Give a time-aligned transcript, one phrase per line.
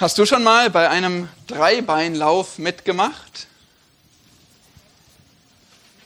[0.00, 3.48] Hast du schon mal bei einem Dreibeinlauf mitgemacht?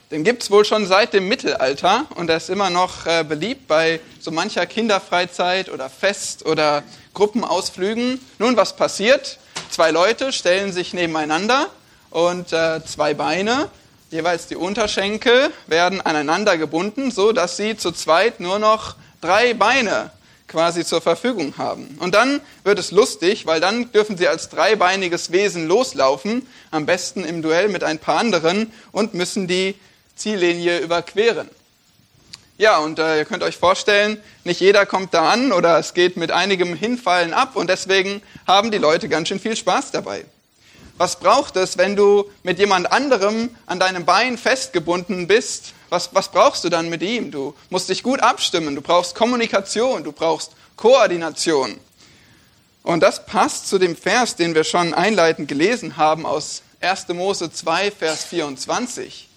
[0.09, 3.67] Den gibt es wohl schon seit dem Mittelalter und er ist immer noch äh, beliebt
[3.67, 6.81] bei so mancher Kinderfreizeit oder Fest oder
[7.13, 8.19] Gruppenausflügen.
[8.39, 9.37] Nun, was passiert?
[9.69, 11.67] Zwei Leute stellen sich nebeneinander
[12.09, 13.69] und äh, zwei Beine,
[14.09, 20.09] jeweils die Unterschenkel, werden aneinander gebunden, so dass sie zu zweit nur noch drei Beine
[20.47, 21.97] quasi zur Verfügung haben.
[21.99, 27.23] Und dann wird es lustig, weil dann dürfen sie als dreibeiniges Wesen loslaufen, am besten
[27.23, 29.75] im Duell mit ein paar anderen und müssen die
[30.15, 31.49] Ziellinie überqueren.
[32.57, 36.17] Ja, und äh, ihr könnt euch vorstellen, nicht jeder kommt da an oder es geht
[36.17, 40.23] mit einigem Hinfallen ab und deswegen haben die Leute ganz schön viel Spaß dabei.
[40.97, 46.29] Was braucht es, wenn du mit jemand anderem an deinem Bein festgebunden bist was, was
[46.29, 47.31] brauchst du dann mit ihm?
[47.31, 51.79] Du musst dich gut abstimmen, du brauchst Kommunikation, du brauchst Koordination.
[52.81, 57.07] Und das passt zu dem Vers, den wir schon einleitend gelesen haben aus 1.
[57.09, 59.29] Mose 2, Vers 24.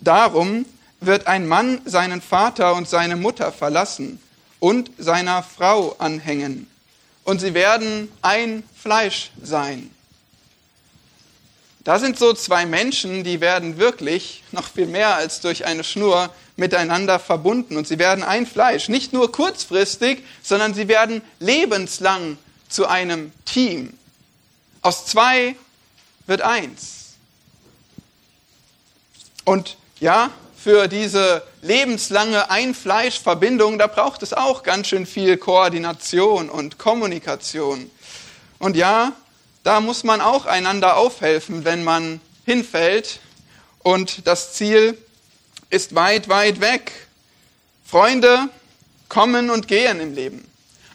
[0.00, 0.66] Darum
[1.00, 4.20] wird ein Mann seinen Vater und seine Mutter verlassen
[4.58, 6.68] und seiner Frau anhängen,
[7.24, 9.90] und sie werden ein Fleisch sein.
[11.84, 16.30] Da sind so zwei Menschen, die werden wirklich noch viel mehr als durch eine Schnur
[16.56, 18.88] miteinander verbunden und sie werden ein Fleisch.
[18.88, 22.36] Nicht nur kurzfristig, sondern sie werden lebenslang
[22.68, 23.96] zu einem Team.
[24.82, 25.56] Aus zwei
[26.26, 27.14] wird eins.
[29.44, 36.76] Und ja, für diese lebenslange Ein-Fleisch-Verbindung, da braucht es auch ganz schön viel Koordination und
[36.76, 37.90] Kommunikation.
[38.58, 39.12] Und ja,
[39.62, 43.20] da muss man auch einander aufhelfen, wenn man hinfällt
[43.80, 44.96] und das Ziel
[45.68, 46.92] ist weit, weit weg.
[47.84, 48.48] Freunde
[49.08, 50.46] kommen und gehen im Leben.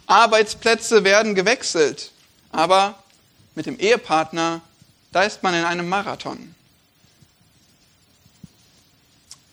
[0.06, 2.10] Arbeitsplätze werden gewechselt,
[2.50, 2.94] aber
[3.54, 4.60] mit dem Ehepartner,
[5.12, 6.54] da ist man in einem Marathon.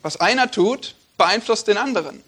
[0.01, 2.21] Was einer tut, beeinflusst den anderen.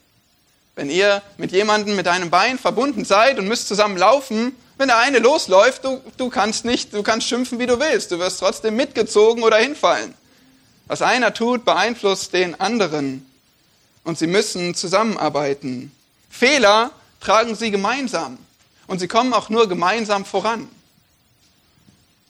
[0.75, 4.97] Wenn ihr mit jemandem mit einem Bein verbunden seid und müsst zusammen laufen, wenn der
[4.97, 8.11] eine losläuft, du, du kannst nicht, du kannst schimpfen, wie du willst.
[8.11, 10.13] Du wirst trotzdem mitgezogen oder hinfallen.
[10.87, 13.25] Was einer tut, beeinflusst den anderen.
[14.03, 15.91] Und sie müssen zusammenarbeiten.
[16.29, 16.91] Fehler
[17.21, 18.37] tragen sie gemeinsam.
[18.87, 20.67] Und sie kommen auch nur gemeinsam voran.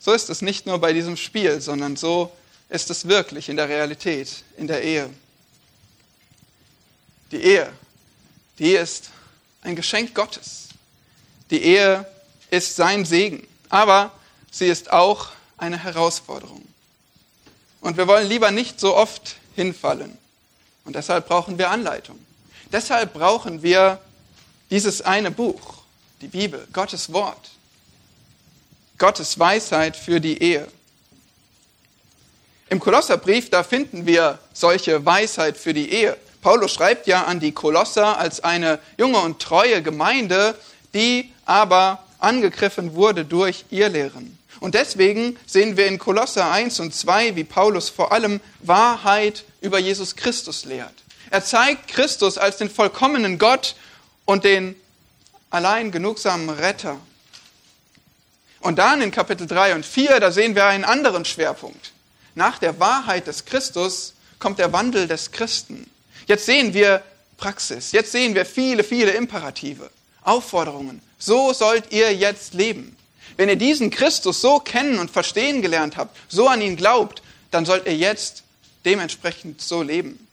[0.00, 2.32] So ist es nicht nur bei diesem Spiel, sondern so
[2.68, 5.10] ist es wirklich in der Realität, in der Ehe.
[7.32, 7.72] Die Ehe,
[8.58, 9.10] die ist
[9.62, 10.68] ein Geschenk Gottes.
[11.50, 12.06] Die Ehe
[12.50, 14.12] ist sein Segen, aber
[14.50, 16.66] sie ist auch eine Herausforderung.
[17.80, 20.16] Und wir wollen lieber nicht so oft hinfallen.
[20.84, 22.18] Und deshalb brauchen wir Anleitung.
[22.72, 24.00] Deshalb brauchen wir
[24.70, 25.82] dieses eine Buch,
[26.20, 27.50] die Bibel, Gottes Wort,
[28.98, 30.66] Gottes Weisheit für die Ehe.
[32.68, 36.16] Im Kolosserbrief, da finden wir solche Weisheit für die Ehe.
[36.42, 40.56] Paulus schreibt ja an die Kolosser als eine junge und treue Gemeinde,
[40.94, 44.38] die aber angegriffen wurde durch ihr Lehren.
[44.60, 49.78] Und deswegen sehen wir in Kolosser 1 und 2, wie Paulus vor allem Wahrheit über
[49.78, 50.94] Jesus Christus lehrt.
[51.30, 53.76] Er zeigt Christus als den vollkommenen Gott
[54.24, 54.76] und den
[55.50, 56.98] allein genugsamen Retter.
[58.60, 61.92] Und dann in Kapitel 3 und 4, da sehen wir einen anderen Schwerpunkt.
[62.34, 65.88] Nach der Wahrheit des Christus kommt der Wandel des Christen.
[66.26, 67.02] Jetzt sehen wir
[67.36, 69.90] Praxis, jetzt sehen wir viele, viele Imperative,
[70.26, 72.96] Aufforderungen, so sollt ihr jetzt leben.
[73.36, 77.66] Wenn ihr diesen Christus so kennen und verstehen gelernt habt, so an ihn glaubt, dann
[77.66, 78.42] sollt ihr jetzt
[78.84, 80.26] dementsprechend so leben.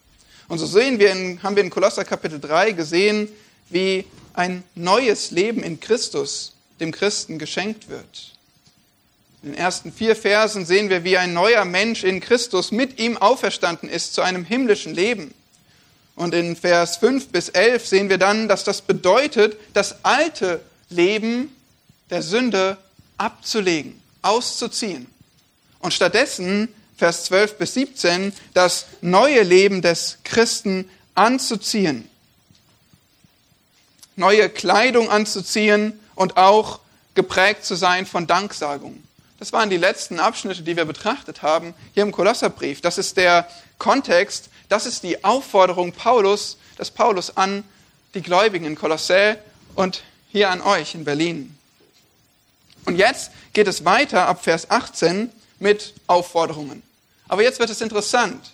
[0.48, 3.30] Und so sehen wir in, haben wir in Kolosser Kapitel 3 gesehen,
[3.70, 8.34] wie ein neues Leben in Christus dem Christen geschenkt wird.
[9.42, 13.18] In den ersten vier Versen sehen wir, wie ein neuer Mensch in Christus mit ihm
[13.18, 15.34] auferstanden ist zu einem himmlischen Leben.
[16.16, 21.56] Und in Vers 5 bis 11 sehen wir dann, dass das bedeutet, das alte Leben
[22.10, 22.78] der Sünde
[23.18, 25.08] abzulegen, auszuziehen.
[25.80, 32.08] Und stattdessen, Vers 12 bis 17, das neue Leben des Christen anzuziehen.
[34.16, 36.80] Neue Kleidung anzuziehen und auch
[37.16, 39.04] geprägt zu sein von Danksagung.
[39.44, 42.80] Das waren die letzten Abschnitte, die wir betrachtet haben hier im Kolosserbrief.
[42.80, 43.46] Das ist der
[43.78, 47.66] Kontext, das ist die Aufforderung Paulus, des Paulus an
[48.14, 49.36] die Gläubigen in Kolossä
[49.76, 51.58] und hier an euch in Berlin.
[52.86, 55.30] Und jetzt geht es weiter ab Vers 18
[55.60, 56.82] mit Aufforderungen.
[57.28, 58.54] Aber jetzt wird es interessant.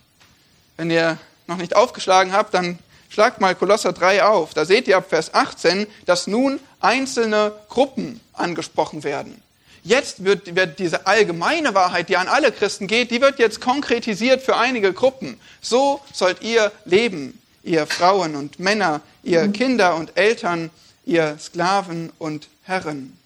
[0.76, 2.80] Wenn ihr noch nicht aufgeschlagen habt, dann
[3.12, 4.54] Schlagt mal Kolosser 3 auf.
[4.54, 9.42] Da seht ihr ab Vers 18, dass nun einzelne Gruppen angesprochen werden.
[9.90, 14.44] Jetzt wird, wird, diese allgemeine Wahrheit, die an alle Christen geht, die wird jetzt konkretisiert
[14.44, 15.40] für einige Gruppen.
[15.62, 20.70] So sollt ihr leben, ihr Frauen und Männer, ihr Kinder und Eltern,
[21.08, 23.18] ihr Sklaven und Herren.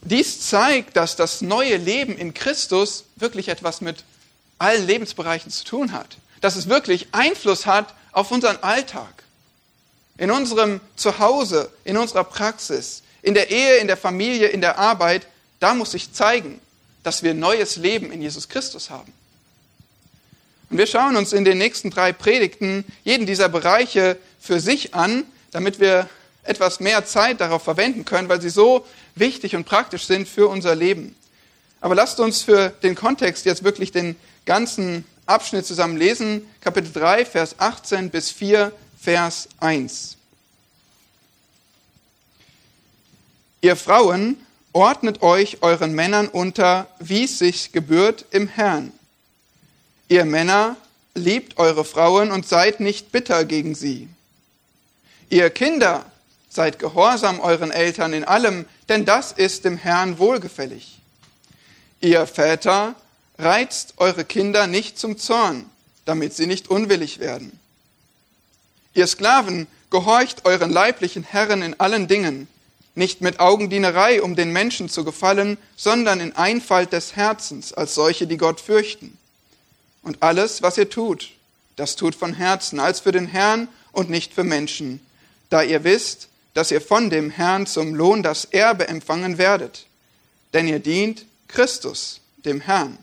[0.00, 4.04] Dies zeigt, dass das neue Leben in Christus wirklich etwas mit
[4.58, 6.16] allen Lebensbereichen zu tun hat.
[6.40, 9.24] Dass es wirklich Einfluss hat auf unseren Alltag.
[10.16, 15.26] In unserem Zuhause, in unserer Praxis, in der Ehe, in der Familie, in der Arbeit,
[15.58, 16.60] da muss sich zeigen,
[17.02, 19.12] dass wir neues Leben in Jesus Christus haben.
[20.68, 25.24] Und wir schauen uns in den nächsten drei Predigten jeden dieser Bereiche für sich an,
[25.52, 26.08] damit wir
[26.42, 30.74] etwas mehr Zeit darauf verwenden können, weil sie so wichtig und praktisch sind für unser
[30.74, 31.16] Leben.
[31.80, 36.46] Aber lasst uns für den Kontext jetzt wirklich den ganzen Abschnitt zusammen lesen.
[36.60, 40.18] Kapitel 3, Vers 18 bis 4, Vers 1.
[43.64, 44.36] Ihr Frauen,
[44.74, 48.92] ordnet euch euren Männern unter, wie es sich gebührt im Herrn.
[50.06, 50.76] Ihr Männer,
[51.14, 54.10] liebt eure Frauen und seid nicht bitter gegen sie.
[55.30, 56.04] Ihr Kinder,
[56.50, 60.98] seid gehorsam euren Eltern in allem, denn das ist dem Herrn wohlgefällig.
[62.02, 62.94] Ihr Väter,
[63.38, 65.64] reizt eure Kinder nicht zum Zorn,
[66.04, 67.58] damit sie nicht unwillig werden.
[68.92, 72.46] Ihr Sklaven, gehorcht euren leiblichen Herren in allen Dingen,
[72.94, 78.26] nicht mit Augendienerei, um den Menschen zu gefallen, sondern in Einfalt des Herzens, als solche,
[78.26, 79.18] die Gott fürchten.
[80.02, 81.32] Und alles, was ihr tut,
[81.76, 85.00] das tut von Herzen, als für den Herrn und nicht für Menschen,
[85.50, 89.86] da ihr wisst, dass ihr von dem Herrn zum Lohn das Erbe empfangen werdet.
[90.52, 92.96] Denn ihr dient Christus, dem Herrn.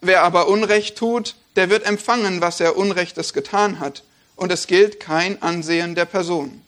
[0.00, 4.02] Wer aber Unrecht tut, der wird empfangen, was er Unrechtes getan hat,
[4.36, 6.62] und es gilt kein Ansehen der Person.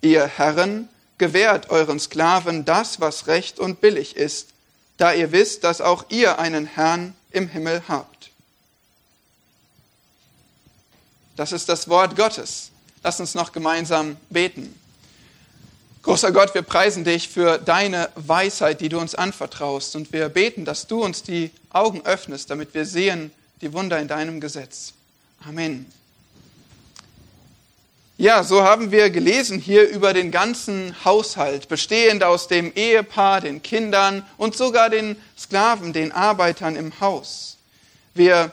[0.00, 0.88] Ihr Herren,
[1.18, 4.48] gewährt euren Sklaven das, was recht und billig ist,
[4.96, 8.30] da ihr wisst, dass auch ihr einen Herrn im Himmel habt.
[11.36, 12.70] Das ist das Wort Gottes.
[13.02, 14.74] Lass uns noch gemeinsam beten.
[16.02, 19.96] Großer Gott, wir preisen dich für deine Weisheit, die du uns anvertraust.
[19.96, 24.08] Und wir beten, dass du uns die Augen öffnest, damit wir sehen die Wunder in
[24.08, 24.92] deinem Gesetz.
[25.46, 25.86] Amen.
[28.18, 33.62] Ja, so haben wir gelesen hier über den ganzen Haushalt, bestehend aus dem Ehepaar, den
[33.62, 37.58] Kindern und sogar den Sklaven, den Arbeitern im Haus.
[38.14, 38.52] Wir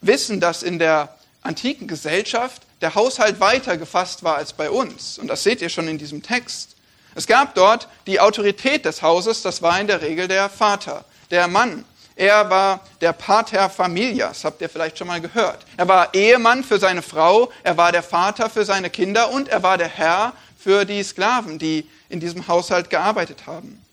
[0.00, 5.16] wissen, dass in der antiken Gesellschaft der Haushalt weiter gefasst war als bei uns.
[5.18, 6.74] Und das seht ihr schon in diesem Text.
[7.14, 11.46] Es gab dort die Autorität des Hauses, das war in der Regel der Vater, der
[11.46, 11.84] Mann.
[12.16, 15.66] Er war der Pater Familias, habt ihr vielleicht schon mal gehört.
[15.76, 19.62] Er war Ehemann für seine Frau, er war der Vater für seine Kinder und er
[19.62, 23.84] war der Herr für die Sklaven, die in diesem Haushalt gearbeitet haben.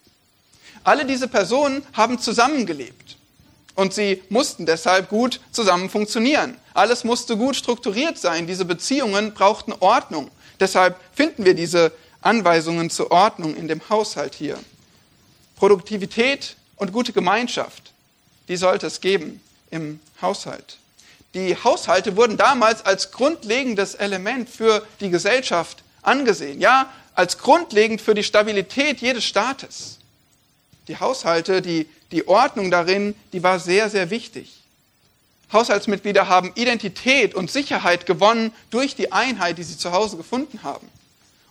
[0.84, 3.18] Alle diese Personen haben zusammengelebt
[3.76, 6.58] und sie mussten deshalb gut zusammen funktionieren.
[6.74, 8.46] Alles musste gut strukturiert sein.
[8.46, 10.30] Diese Beziehungen brauchten Ordnung.
[10.60, 11.92] Deshalb finden wir diese
[12.22, 14.60] Anweisungen zur Ordnung in dem Haushalt hier.
[15.56, 17.91] Produktivität und gute Gemeinschaft
[18.52, 19.40] die sollte es geben
[19.70, 20.78] im Haushalt.
[21.34, 28.14] Die Haushalte wurden damals als grundlegendes Element für die Gesellschaft angesehen, ja, als grundlegend für
[28.14, 30.00] die Stabilität jedes Staates.
[30.90, 34.52] Die Haushalte, die, die Ordnung darin, die war sehr, sehr wichtig.
[35.54, 40.90] Haushaltsmitglieder haben Identität und Sicherheit gewonnen durch die Einheit, die sie zu Hause gefunden haben.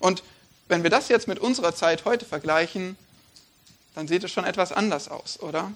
[0.00, 0.22] Und
[0.68, 2.98] wenn wir das jetzt mit unserer Zeit heute vergleichen,
[3.94, 5.72] dann sieht es schon etwas anders aus, oder?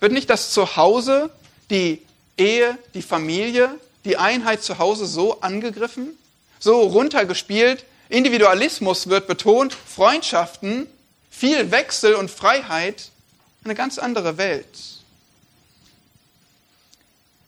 [0.00, 1.30] Wird nicht das Zuhause,
[1.70, 2.02] die
[2.36, 6.18] Ehe, die Familie, die Einheit zu Hause so angegriffen,
[6.58, 7.84] so runtergespielt?
[8.08, 10.86] Individualismus wird betont, Freundschaften,
[11.30, 13.10] viel Wechsel und Freiheit,
[13.62, 14.66] eine ganz andere Welt.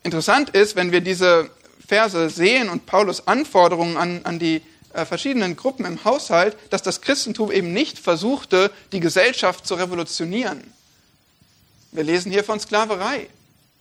[0.02, 1.50] Interessant ist, wenn wir diese
[1.86, 7.00] Verse sehen und Paulus Anforderungen an, an die äh, verschiedenen Gruppen im Haushalt, dass das
[7.00, 10.72] Christentum eben nicht versuchte, die Gesellschaft zu revolutionieren.
[11.92, 13.28] Wir lesen hier von Sklaverei.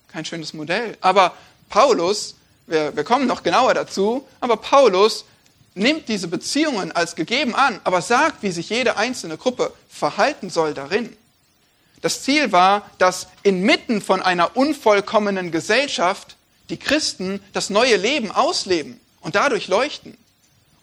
[0.08, 0.98] Kein schönes Modell.
[1.00, 1.34] Aber
[1.70, 2.34] Paulus,
[2.66, 5.24] wir, wir kommen noch genauer dazu, aber Paulus
[5.74, 10.74] nimmt diese Beziehungen als gegeben an, aber sagt, wie sich jede einzelne Gruppe verhalten soll
[10.74, 11.16] darin.
[12.02, 16.36] Das Ziel war, dass inmitten von einer unvollkommenen Gesellschaft
[16.68, 20.18] die Christen das neue Leben ausleben und dadurch leuchten.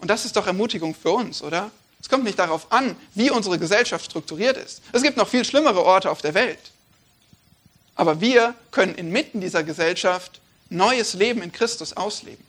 [0.00, 1.70] Und das ist doch Ermutigung für uns, oder?
[2.00, 4.82] Es kommt nicht darauf an, wie unsere Gesellschaft strukturiert ist.
[4.90, 6.58] Es gibt noch viel schlimmere Orte auf der Welt.
[7.94, 12.44] Aber wir können inmitten dieser Gesellschaft neues Leben in Christus ausleben.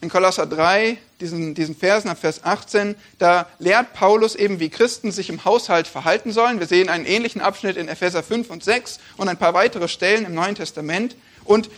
[0.00, 5.10] In Kolosser 3, diesen, diesen Versen ab Vers 18, da lehrt Paulus eben, wie Christen
[5.10, 6.60] sich im Haushalt verhalten sollen.
[6.60, 10.24] Wir sehen einen ähnlichen Abschnitt in Epheser 5 und 6 und ein paar weitere Stellen
[10.24, 11.16] im Neuen Testament.
[11.44, 11.68] Und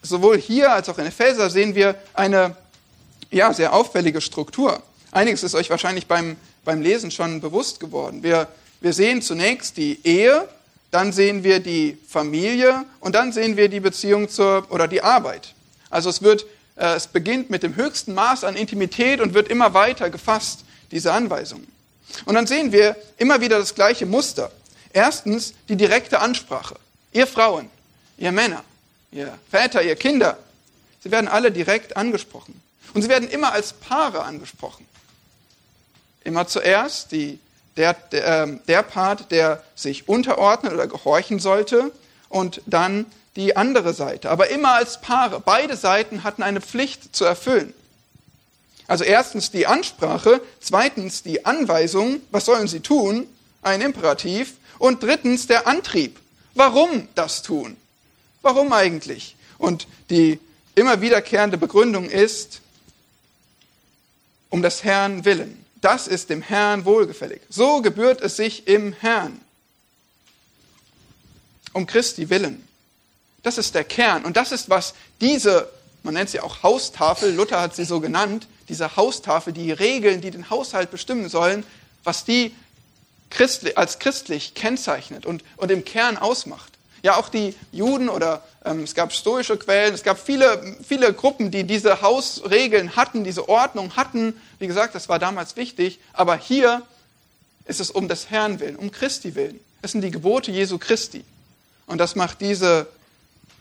[0.00, 2.56] sowohl hier als auch in Epheser sehen wir eine
[3.30, 4.82] ja, sehr auffällige Struktur.
[5.10, 8.22] Einiges ist euch wahrscheinlich beim, beim Lesen schon bewusst geworden.
[8.22, 8.48] Wir,
[8.80, 10.48] wir sehen zunächst die Ehe,
[10.90, 15.54] dann sehen wir die Familie und dann sehen wir die Beziehung zur oder die Arbeit.
[15.90, 19.74] Also es wird, äh, es beginnt mit dem höchsten Maß an Intimität und wird immer
[19.74, 21.66] weiter gefasst, diese Anweisungen.
[22.24, 24.50] Und dann sehen wir immer wieder das gleiche Muster.
[24.92, 26.76] Erstens die direkte Ansprache.
[27.12, 27.68] Ihr Frauen,
[28.18, 28.64] ihr Männer,
[29.10, 30.38] ihr Väter, ihr Kinder,
[31.02, 32.60] sie werden alle direkt angesprochen.
[32.94, 34.86] Und sie werden immer als Paare angesprochen.
[36.24, 37.38] Immer zuerst die,
[37.76, 41.92] der, der, ähm, der Part, der sich unterordnen oder gehorchen sollte,
[42.28, 43.06] und dann
[43.36, 44.30] die andere Seite.
[44.30, 45.40] Aber immer als Paare.
[45.40, 47.72] Beide Seiten hatten eine Pflicht zu erfüllen.
[48.88, 53.26] Also erstens die Ansprache, zweitens die Anweisung, was sollen sie tun,
[53.62, 56.18] ein Imperativ, und drittens der Antrieb,
[56.54, 57.76] warum das tun.
[58.42, 59.36] Warum eigentlich?
[59.58, 60.38] Und die
[60.74, 62.60] immer wiederkehrende Begründung ist,
[64.50, 65.65] um des Herrn willen.
[65.86, 67.42] Das ist dem Herrn wohlgefällig.
[67.48, 69.40] So gebührt es sich im Herrn.
[71.72, 72.66] Um Christi willen.
[73.44, 74.24] Das ist der Kern.
[74.24, 75.70] Und das ist, was diese,
[76.02, 80.32] man nennt sie auch Haustafel, Luther hat sie so genannt, diese Haustafel, die Regeln, die
[80.32, 81.62] den Haushalt bestimmen sollen,
[82.02, 82.52] was die
[83.76, 86.72] als christlich kennzeichnet und, und im Kern ausmacht.
[87.02, 91.50] Ja, auch die Juden oder ähm, es gab stoische Quellen, es gab viele, viele Gruppen,
[91.50, 94.40] die diese Hausregeln hatten, diese Ordnung hatten.
[94.58, 96.82] Wie gesagt, das war damals wichtig, aber hier
[97.66, 99.60] ist es um des Herrn willen, um Christi willen.
[99.82, 101.24] Es sind die Gebote Jesu Christi.
[101.86, 102.88] Und das macht diese,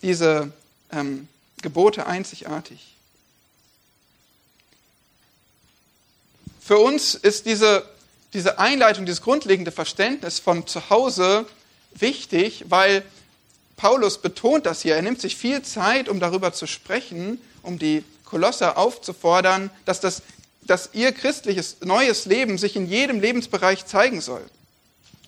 [0.02, 0.52] diese
[0.92, 1.28] ähm,
[1.62, 2.96] Gebote einzigartig.
[6.62, 7.88] Für uns ist diese,
[8.34, 11.46] diese Einleitung, dieses grundlegende Verständnis von Zuhause
[11.94, 13.04] wichtig, weil
[13.78, 14.96] Paulus betont das hier.
[14.96, 20.22] Er nimmt sich viel Zeit, um darüber zu sprechen, um die Kolosser aufzufordern, dass, das,
[20.62, 24.44] dass ihr christliches neues Leben sich in jedem Lebensbereich zeigen soll.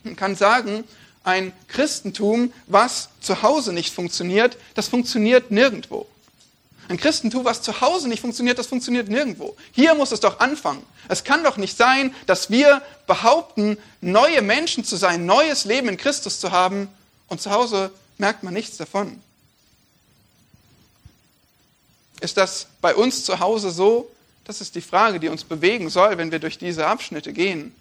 [0.04, 0.84] Man kann sagen,
[1.24, 6.08] ein Christentum, was zu Hause nicht funktioniert, das funktioniert nirgendwo.
[6.90, 9.58] Ein Christentum, was zu Hause nicht funktioniert, das funktioniert nirgendwo.
[9.74, 10.82] Hier muss es doch anfangen.
[11.10, 15.98] Es kann doch nicht sein, dass wir behaupten, neue Menschen zu sein, neues Leben in
[15.98, 16.88] Christus zu haben
[17.28, 19.22] und zu Hause merkt man nichts davon.
[22.20, 24.10] Ist das bei uns zu Hause so?
[24.44, 27.76] Das ist die Frage, die uns bewegen soll, wenn wir durch diese Abschnitte gehen.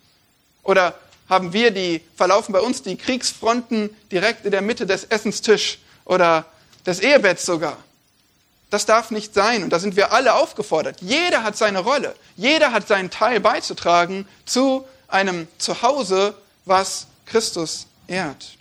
[0.63, 5.79] Oder haben wir die, verlaufen bei uns die Kriegsfronten direkt in der Mitte des Essenstisch
[6.05, 6.45] oder
[6.85, 7.79] des Ehebetts sogar?
[8.69, 11.01] Das darf nicht sein und da sind wir alle aufgefordert.
[11.01, 12.17] Jeder hat seine Rolle.
[12.37, 18.57] Jeder hat seinen Teil beizutragen zu einem Zuhause, was Christus ehrt.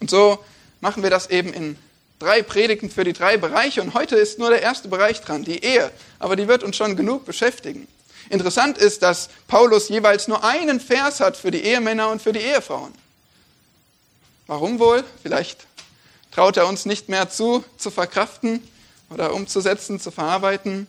[0.00, 0.44] Und so
[0.86, 1.76] machen wir das eben in
[2.20, 3.82] drei Predigten für die drei Bereiche.
[3.82, 5.90] Und heute ist nur der erste Bereich dran, die Ehe.
[6.20, 7.88] Aber die wird uns schon genug beschäftigen.
[8.30, 12.38] Interessant ist, dass Paulus jeweils nur einen Vers hat für die Ehemänner und für die
[12.38, 12.94] Ehefrauen.
[14.46, 15.02] Warum wohl?
[15.24, 15.66] Vielleicht
[16.30, 18.62] traut er uns nicht mehr zu, zu verkraften
[19.10, 20.86] oder umzusetzen, zu verarbeiten.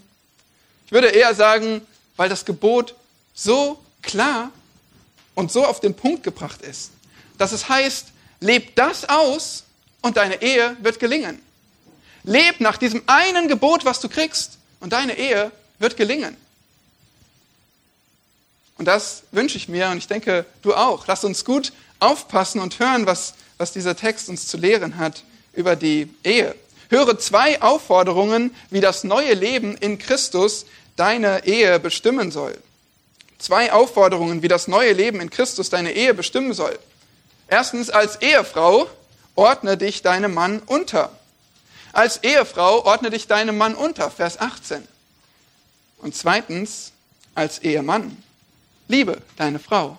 [0.86, 1.82] Ich würde eher sagen,
[2.18, 2.94] weil das Gebot
[3.34, 4.52] so klar
[5.34, 6.92] und so auf den Punkt gebracht ist,
[7.40, 9.64] dass es heißt, lebt das aus,
[10.02, 11.42] und deine Ehe wird gelingen.
[12.24, 16.36] Leb nach diesem einen Gebot, was du kriegst, und deine Ehe wird gelingen.
[18.78, 21.08] Und das wünsche ich mir und ich denke, du auch.
[21.08, 25.24] Lass uns gut aufpassen und hören, was, was dieser Text uns zu lehren hat
[25.54, 26.56] über die Ehe.
[26.90, 32.58] Höre zwei Aufforderungen, wie das neue Leben in Christus deine Ehe bestimmen soll.
[33.40, 36.78] Zwei Aufforderungen, wie das neue Leben in Christus deine Ehe bestimmen soll.
[37.48, 38.88] Erstens als Ehefrau
[39.38, 41.18] ordne dich deinem Mann unter.
[41.94, 44.86] Als Ehefrau ordne dich deinem Mann unter, Vers 18.
[46.00, 46.92] Und zweitens,
[47.34, 48.22] als Ehemann,
[48.88, 49.98] liebe deine Frau,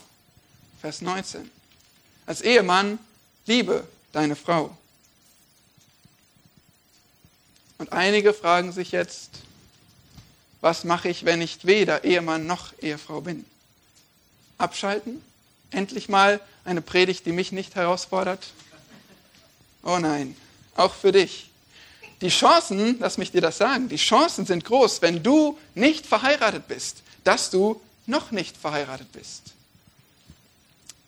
[0.80, 1.50] Vers 19.
[2.26, 2.99] Als Ehemann,
[3.47, 4.76] liebe deine Frau.
[7.78, 9.30] Und einige fragen sich jetzt,
[10.61, 13.45] was mache ich, wenn ich weder Ehemann noch Ehefrau bin?
[14.59, 15.23] Abschalten?
[15.71, 18.49] Endlich mal eine Predigt, die mich nicht herausfordert?
[19.82, 20.37] Oh nein,
[20.76, 21.50] auch für dich.
[22.20, 26.66] Die Chancen, lass mich dir das sagen, die Chancen sind groß, wenn du nicht verheiratet
[26.66, 29.42] bist, dass du noch nicht verheiratet bist.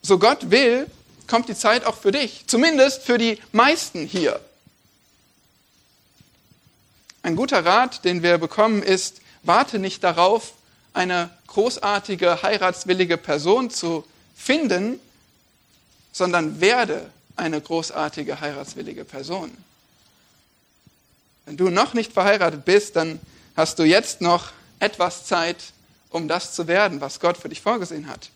[0.02, 0.86] So Gott will,
[1.26, 4.40] kommt die Zeit auch für dich, zumindest für die meisten hier.
[7.22, 10.54] Ein guter Rat, den wir bekommen, ist, warte nicht darauf,
[10.92, 14.98] eine großartige, heiratswillige Person zu finden,
[16.12, 19.50] sondern werde eine großartige, heiratswillige Person.
[21.46, 23.18] Wenn du noch nicht verheiratet bist, dann
[23.56, 25.56] hast du jetzt noch etwas Zeit,
[26.10, 28.30] um das zu werden, was Gott für dich vorgesehen hat.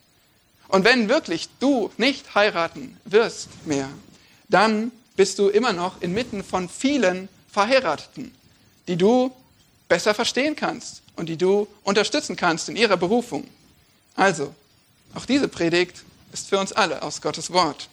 [0.67, 3.89] Und wenn wirklich du nicht heiraten wirst mehr,
[4.49, 8.33] dann bist du immer noch inmitten von vielen Verheirateten,
[8.87, 9.31] die du
[9.87, 13.47] besser verstehen kannst und die du unterstützen kannst in ihrer Berufung.
[14.15, 14.53] Also,
[15.13, 17.87] auch diese Predigt ist für uns alle aus Gottes Wort.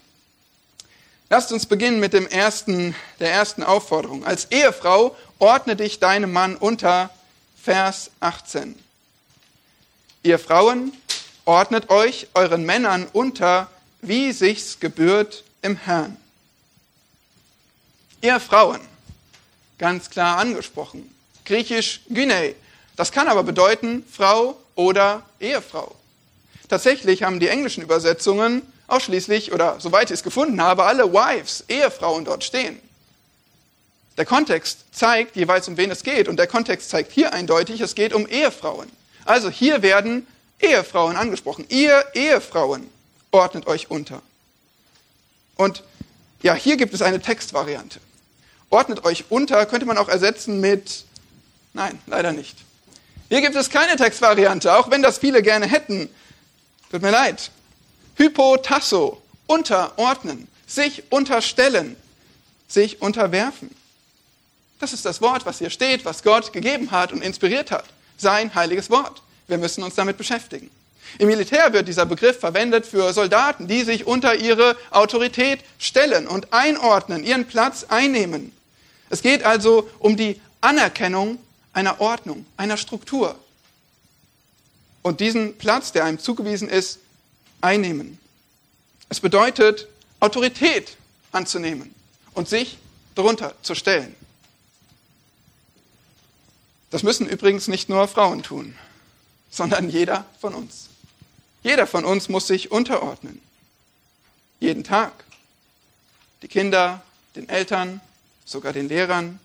[1.33, 4.23] Lasst uns beginnen mit dem ersten, der ersten Aufforderung.
[4.23, 7.09] Als Ehefrau ordne dich deinem Mann unter,
[7.57, 8.79] Vers 18.
[10.25, 10.93] Ihr Frauen,
[11.47, 13.71] ordnet euch euren Männern unter,
[14.03, 16.19] wie sich's gebührt im Herrn.
[18.21, 18.83] Ihr Frauen,
[19.79, 21.15] ganz klar angesprochen,
[21.47, 22.55] griechisch Gynei,
[22.95, 25.97] das kann aber bedeuten Frau oder Ehefrau.
[26.69, 32.25] Tatsächlich haben die englischen Übersetzungen ausschließlich, oder soweit ich es gefunden habe, alle Wives, Ehefrauen
[32.25, 32.79] dort stehen.
[34.17, 36.29] Der Kontext zeigt jeweils, um wen es geht.
[36.29, 38.91] Und der Kontext zeigt hier eindeutig, es geht um Ehefrauen.
[39.25, 40.27] Also hier werden
[40.61, 41.65] Ehefrauen angesprochen.
[41.69, 42.89] Ihr Ehefrauen
[43.31, 44.21] ordnet euch unter.
[45.57, 45.83] Und
[46.43, 48.01] ja, hier gibt es eine Textvariante.
[48.69, 51.05] Ordnet euch unter könnte man auch ersetzen mit,
[51.73, 52.57] nein, leider nicht.
[53.29, 56.11] Hier gibt es keine Textvariante, auch wenn das viele gerne hätten.
[56.91, 57.51] Tut mir leid.
[58.17, 61.97] Hypotasso, unterordnen, sich unterstellen,
[62.69, 63.71] sich unterwerfen.
[64.79, 67.85] Das ist das Wort, was hier steht, was Gott gegeben hat und inspiriert hat.
[68.17, 69.23] Sein heiliges Wort.
[69.47, 70.71] Wir müssen uns damit beschäftigen.
[71.19, 76.53] Im Militär wird dieser Begriff verwendet für Soldaten, die sich unter ihre Autorität stellen und
[76.53, 78.53] einordnen, ihren Platz einnehmen.
[79.11, 81.39] Es geht also um die Anerkennung
[81.73, 83.39] einer Ordnung, einer Struktur.
[85.03, 86.99] Und diesen Platz, der einem zugewiesen ist,
[87.63, 88.19] einnehmen.
[89.09, 89.89] Es bedeutet,
[90.21, 90.97] Autorität
[91.33, 91.95] anzunehmen
[92.35, 92.79] und sich
[93.15, 94.15] darunter zu stellen.
[96.91, 98.75] Das müssen übrigens nicht nur Frauen tun
[99.53, 100.89] sondern jeder von uns.
[101.63, 103.41] Jeder von uns muss sich unterordnen.
[104.59, 105.13] Jeden Tag.
[106.41, 107.03] Die Kinder,
[107.37, 108.01] den Eltern,
[108.45, 109.39] sogar den Lehrern,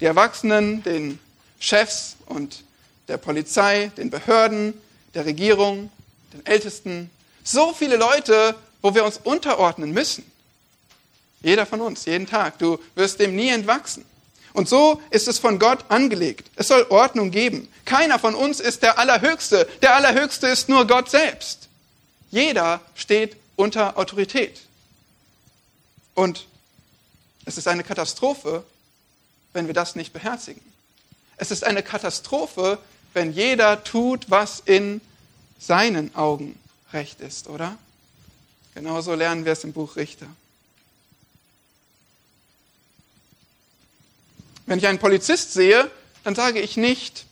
[0.00, 1.18] die Erwachsenen, den
[1.58, 2.62] Chefs und
[3.08, 4.72] der Polizei, den Behörden,
[5.12, 5.90] der Regierung,
[6.32, 7.10] den Ältesten.
[7.44, 10.30] So viele Leute, wo wir uns unterordnen müssen.
[11.42, 12.58] Jeder von uns, jeden Tag.
[12.58, 14.04] Du wirst dem nie entwachsen.
[14.52, 16.50] Und so ist es von Gott angelegt.
[16.56, 17.68] Es soll Ordnung geben.
[17.84, 19.68] Keiner von uns ist der Allerhöchste.
[19.80, 21.68] Der Allerhöchste ist nur Gott selbst.
[22.30, 24.60] Jeder steht unter Autorität.
[26.14, 26.46] Und
[27.44, 28.64] es ist eine Katastrophe,
[29.52, 30.62] wenn wir das nicht beherzigen.
[31.36, 32.78] Es ist eine Katastrophe,
[33.14, 35.00] wenn jeder tut, was in
[35.58, 36.59] seinen Augen
[36.92, 37.76] recht ist, oder?
[38.74, 40.26] Genauso lernen wir es im Buch Richter.
[44.66, 45.90] Wenn ich einen Polizist sehe,
[46.22, 47.26] dann sage ich nicht,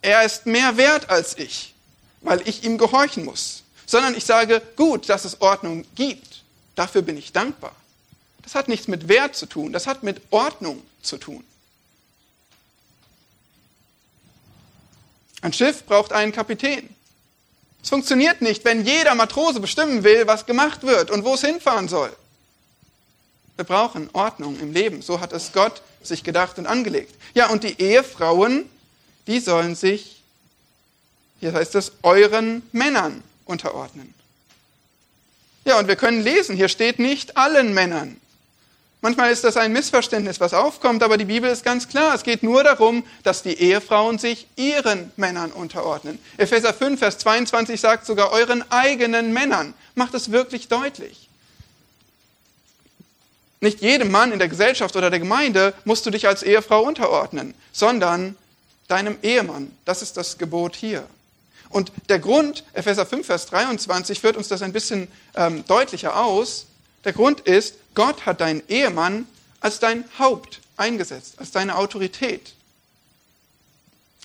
[0.00, 1.74] er ist mehr wert als ich,
[2.20, 6.42] weil ich ihm gehorchen muss, sondern ich sage, gut, dass es Ordnung gibt.
[6.74, 7.74] Dafür bin ich dankbar.
[8.42, 11.44] Das hat nichts mit Wert zu tun, das hat mit Ordnung zu tun.
[15.40, 16.88] Ein Schiff braucht einen Kapitän.
[17.84, 21.86] Es funktioniert nicht, wenn jeder Matrose bestimmen will, was gemacht wird und wo es hinfahren
[21.86, 22.10] soll.
[23.56, 25.02] Wir brauchen Ordnung im Leben.
[25.02, 27.14] So hat es Gott sich gedacht und angelegt.
[27.34, 28.70] Ja, und die Ehefrauen,
[29.26, 30.22] die sollen sich,
[31.40, 34.14] hier heißt es, euren Männern unterordnen.
[35.66, 38.18] Ja, und wir können lesen, hier steht nicht allen Männern.
[39.04, 42.14] Manchmal ist das ein Missverständnis, was aufkommt, aber die Bibel ist ganz klar.
[42.14, 46.18] Es geht nur darum, dass die Ehefrauen sich ihren Männern unterordnen.
[46.38, 49.74] Epheser 5, Vers 22 sagt sogar euren eigenen Männern.
[49.94, 51.28] Macht es wirklich deutlich.
[53.60, 57.52] Nicht jedem Mann in der Gesellschaft oder der Gemeinde musst du dich als Ehefrau unterordnen,
[57.72, 58.36] sondern
[58.88, 59.70] deinem Ehemann.
[59.84, 61.04] Das ist das Gebot hier.
[61.68, 66.64] Und der Grund, Epheser 5, Vers 23, führt uns das ein bisschen ähm, deutlicher aus.
[67.04, 69.26] Der Grund ist, Gott hat deinen Ehemann
[69.60, 72.54] als dein Haupt eingesetzt, als deine Autorität.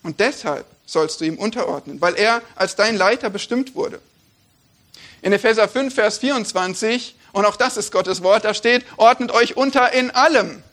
[0.03, 4.01] Und deshalb sollst du ihm unterordnen, weil er als dein Leiter bestimmt wurde.
[5.21, 8.45] In Epheser 5, Vers 24 und auch das ist Gottes Wort.
[8.45, 10.63] Da steht, ordnet euch unter in allem.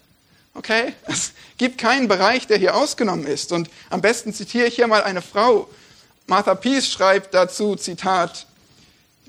[0.55, 0.95] Okay?
[1.05, 3.53] Es gibt keinen Bereich, der hier ausgenommen ist.
[3.53, 5.69] Und am besten zitiere ich hier mal eine Frau.
[6.27, 8.47] Martha Peace schreibt dazu, Zitat,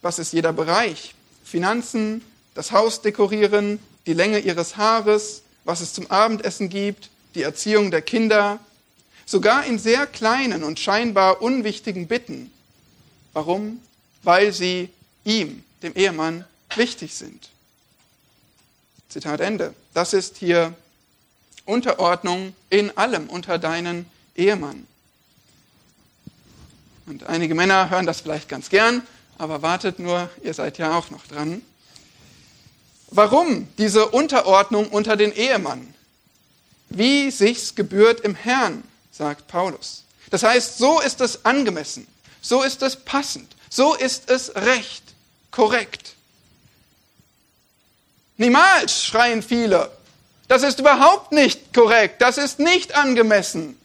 [0.02, 1.14] was ist jeder Bereich?
[1.44, 2.24] Finanzen,
[2.58, 8.02] das Haus dekorieren, die Länge ihres Haares, was es zum Abendessen gibt, die Erziehung der
[8.02, 8.60] Kinder,
[9.28, 12.52] sogar in sehr kleinen und scheinbar unwichtigen Bitten.
[13.34, 13.80] Warum?
[14.24, 14.90] Weil sie
[15.24, 17.50] ihm, dem Ehemann, wichtig sind.
[19.08, 19.76] Zitat Ende.
[19.94, 20.74] Das ist hier
[21.64, 24.88] Unterordnung in allem unter deinen Ehemann.
[27.06, 29.06] Und einige Männer hören das vielleicht ganz gern,
[29.38, 31.62] aber wartet nur, ihr seid ja auch noch dran.
[33.10, 35.94] Warum diese Unterordnung unter den Ehemann?
[36.90, 40.04] Wie sich's gebührt im Herrn, sagt Paulus.
[40.30, 42.08] Das heißt, so ist es angemessen,
[42.42, 45.04] so ist es passend, so ist es recht,
[45.52, 46.16] korrekt.
[48.38, 49.92] Niemals schreien viele.
[50.48, 53.78] Das ist überhaupt nicht korrekt, das ist nicht angemessen.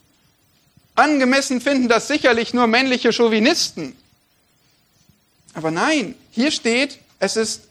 [0.94, 3.96] Angemessen finden das sicherlich nur männliche Chauvinisten.
[5.54, 7.62] Aber nein, hier steht, es ist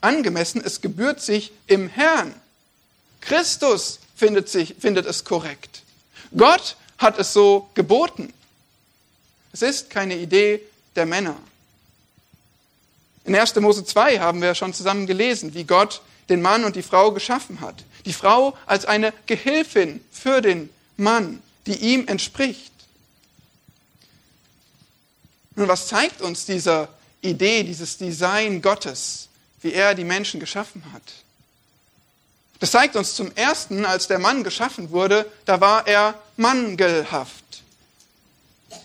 [0.00, 2.34] angemessen, es gebührt sich im Herrn.
[3.20, 5.82] Christus findet, sich, findet es korrekt.
[6.36, 8.32] Gott hat es so geboten.
[9.52, 10.62] Es ist keine Idee
[10.96, 11.36] der Männer.
[13.24, 13.54] In 1.
[13.56, 17.60] Mose 2 haben wir schon zusammen gelesen, wie Gott den Mann und die Frau geschaffen
[17.60, 17.84] hat.
[18.04, 22.72] Die Frau als eine Gehilfin für den Mann, die ihm entspricht.
[25.56, 26.88] Nun, was zeigt uns diese
[27.20, 29.28] Idee, dieses Design Gottes,
[29.62, 31.02] wie er die Menschen geschaffen hat?
[32.60, 37.62] Das zeigt uns zum Ersten, als der Mann geschaffen wurde, da war er mangelhaft.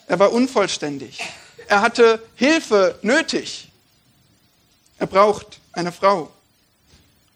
[0.07, 1.19] Er war unvollständig.
[1.67, 3.69] Er hatte Hilfe nötig.
[4.97, 6.31] Er braucht eine Frau.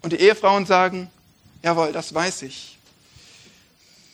[0.02, 1.12] Und die Ehefrauen sagen,
[1.62, 2.78] jawohl, das weiß ich.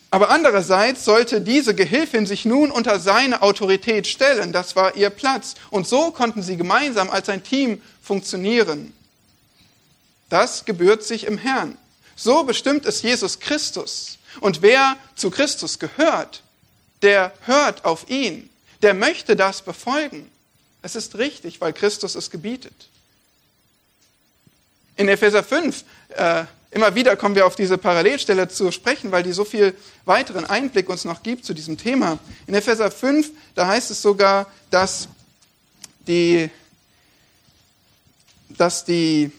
[0.10, 4.54] Aber andererseits sollte diese Gehilfin sich nun unter seine Autorität stellen.
[4.54, 5.56] Das war ihr Platz.
[5.70, 8.94] Und so konnten sie gemeinsam als ein Team funktionieren.
[10.36, 11.78] Das gebührt sich im Herrn.
[12.18, 14.18] So bestimmt es Jesus Christus.
[14.42, 16.44] Und wer zu Christus gehört,
[17.02, 18.50] der hört auf ihn.
[18.82, 20.30] Der möchte das befolgen.
[20.82, 22.90] Es ist richtig, weil Christus es gebietet.
[24.98, 29.32] In Epheser 5, äh, immer wieder kommen wir auf diese Parallelstelle zu sprechen, weil die
[29.32, 32.20] so viel weiteren Einblick uns noch gibt zu diesem Thema.
[32.46, 35.08] In Epheser 5, da heißt es sogar, dass
[36.06, 36.50] die,
[38.50, 39.32] dass die,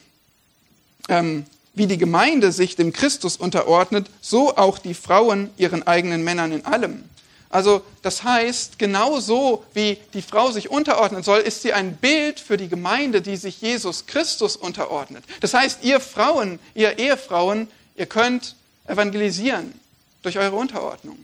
[1.09, 6.53] ähm, wie die Gemeinde sich dem Christus unterordnet, so auch die Frauen ihren eigenen Männern
[6.53, 7.05] in allem.
[7.51, 12.57] Also das heißt, genauso wie die Frau sich unterordnen soll, ist sie ein Bild für
[12.57, 15.25] die Gemeinde, die sich Jesus Christus unterordnet.
[15.41, 19.79] Das heißt, ihr Frauen, ihr Ehefrauen, ihr könnt evangelisieren
[20.23, 21.19] durch eure Unterordnung.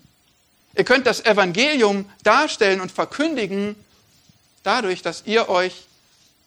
[0.77, 3.75] Ihr könnt das Evangelium darstellen und verkündigen
[4.62, 5.87] dadurch, dass ihr euch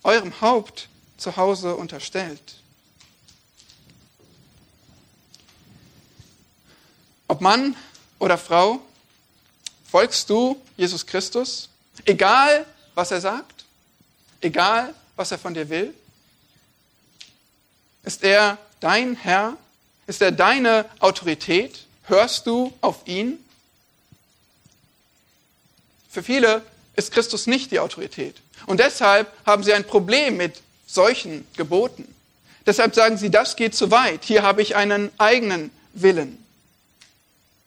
[0.03, 2.55] eurem Haupt zu Hause unterstellt.
[7.35, 7.75] Ob Mann
[8.17, 8.79] oder Frau,
[9.91, 11.67] Folgst du Jesus Christus?
[12.05, 13.65] Egal, was er sagt?
[14.39, 15.93] Egal, was er von dir will?
[18.03, 19.57] Ist er dein Herr?
[20.07, 21.87] Ist er deine Autorität?
[22.03, 23.37] Hörst du auf ihn?
[26.09, 26.61] Für viele
[26.95, 28.37] ist Christus nicht die Autorität.
[28.65, 32.07] Und deshalb haben sie ein Problem mit solchen Geboten.
[32.65, 34.23] Deshalb sagen sie, das geht zu weit.
[34.23, 36.44] Hier habe ich einen eigenen Willen.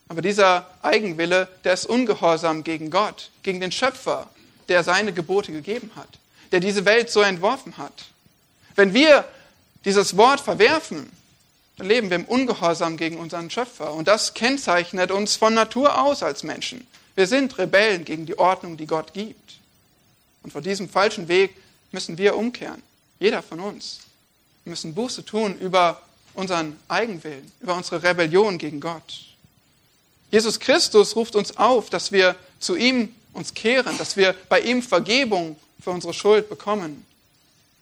[0.09, 4.29] Aber dieser Eigenwille, der ist ungehorsam gegen Gott, gegen den Schöpfer,
[4.69, 6.09] der seine Gebote gegeben hat,
[6.53, 8.07] der diese Welt so entworfen hat.
[8.75, 9.25] Wenn wir
[9.85, 11.11] dieses Wort verwerfen,
[11.77, 13.93] dann leben wir im Ungehorsam gegen unseren Schöpfer.
[13.93, 16.87] Und das kennzeichnet uns von Natur aus als Menschen.
[17.15, 19.59] Wir sind Rebellen gegen die Ordnung, die Gott gibt.
[20.43, 21.57] Und von diesem falschen Weg
[21.93, 22.83] müssen wir umkehren.
[23.19, 24.01] Jeder von uns.
[24.65, 26.01] Wir müssen Buße tun über
[26.35, 29.28] unseren Eigenwillen, über unsere Rebellion gegen Gott.
[30.31, 34.83] Jesus Christus ruft uns auf, dass wir zu ihm uns kehren, dass wir bei ihm
[34.83, 37.07] Vergebung für unsere Schuld bekommen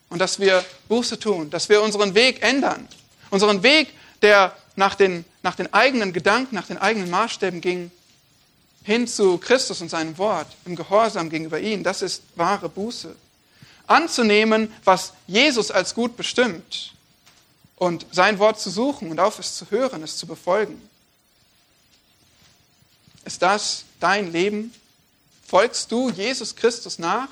[0.09, 2.87] und dass wir Buße tun, dass wir unseren Weg ändern.
[3.31, 7.91] Unseren Weg, der nach den, nach den eigenen Gedanken, nach den eigenen Maßstäben ging,
[8.85, 11.83] hin zu Christus und seinem Wort, im Gehorsam gegenüber ihm.
[11.83, 13.17] Das ist wahre Buße.
[13.89, 16.93] Anzunehmen, was Jesus als gut bestimmt
[17.77, 20.81] und sein Wort zu suchen und auf es zu hören, es zu befolgen.
[23.27, 24.73] Ist das dein Leben?
[25.45, 27.29] Folgst du Jesus Christus nach?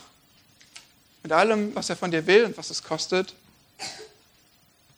[1.22, 3.32] Mit allem, was er von dir will und was es kostet?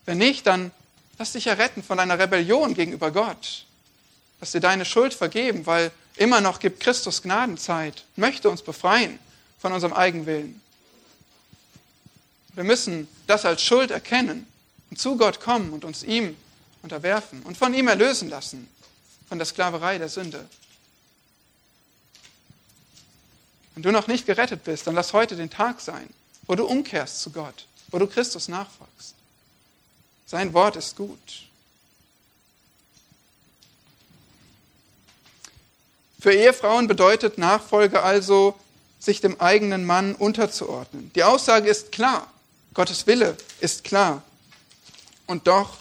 [0.07, 0.73] Wenn nicht, dann
[1.19, 3.67] lass dich erretten von deiner Rebellion gegenüber Gott.
[4.41, 9.19] Lass dir deine Schuld vergeben, weil immer noch gibt Christus Gnadenzeit, möchte uns befreien
[9.59, 10.63] von unserem Eigenwillen.
[12.55, 14.47] Wir müssen das als Schuld erkennen
[14.91, 16.39] und zu Gott kommen und uns ihm
[16.83, 18.67] unterwerfen und von ihm erlösen lassen,
[19.29, 20.49] von der Sklaverei der Sünde.
[23.77, 26.09] Wenn du noch nicht gerettet bist, dann lass heute den Tag sein,
[26.47, 29.15] wo du umkehrst zu Gott, wo du Christus nachfolgst.
[30.25, 31.45] Sein Wort ist gut.
[36.19, 38.59] Für Ehefrauen bedeutet Nachfolge also,
[38.99, 41.12] sich dem eigenen Mann unterzuordnen.
[41.15, 42.33] Die Aussage ist klar.
[42.73, 44.23] Gottes Wille ist klar.
[45.27, 45.77] Und doch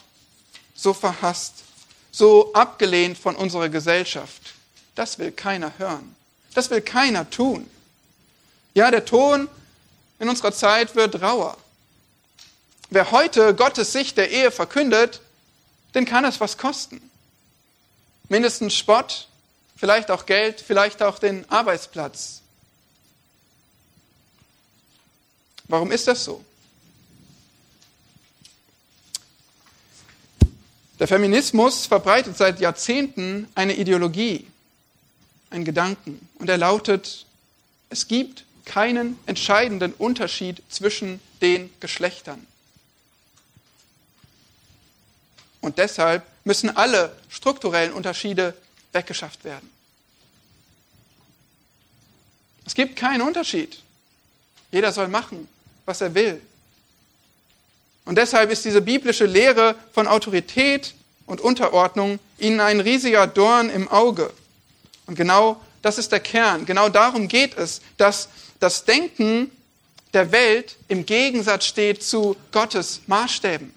[0.76, 1.64] so verhasst,
[2.12, 4.54] so abgelehnt von unserer Gesellschaft.
[4.96, 6.14] Das will keiner hören.
[6.54, 7.70] Das will keiner tun.
[8.76, 9.48] Ja, der Ton
[10.20, 11.58] in unserer Zeit wird rauer.
[12.90, 15.22] Wer heute Gottes Sicht der Ehe verkündet,
[15.96, 17.02] den kann es was kosten.
[18.28, 19.30] Mindestens Spott,
[19.78, 22.42] vielleicht auch Geld, vielleicht auch den Arbeitsplatz.
[25.68, 26.44] Warum ist das so?
[31.00, 34.48] Der Feminismus verbreitet seit Jahrzehnten eine Ideologie,
[35.50, 37.26] einen Gedanken, und er lautet,
[37.90, 42.46] es gibt keinen entscheidenden Unterschied zwischen den Geschlechtern.
[45.62, 48.56] Und deshalb müssen alle strukturellen Unterschiede
[48.92, 49.70] weggeschafft werden.
[52.66, 53.80] Es gibt keinen Unterschied.
[54.72, 55.48] Jeder soll machen,
[55.86, 56.42] was er will.
[58.06, 60.94] Und deshalb ist diese biblische Lehre von Autorität
[61.26, 64.32] und Unterordnung ihnen ein riesiger Dorn im Auge.
[65.08, 66.66] Und genau das ist der Kern.
[66.66, 69.52] Genau darum geht es, dass das Denken
[70.14, 73.74] der Welt im Gegensatz steht zu Gottes Maßstäben.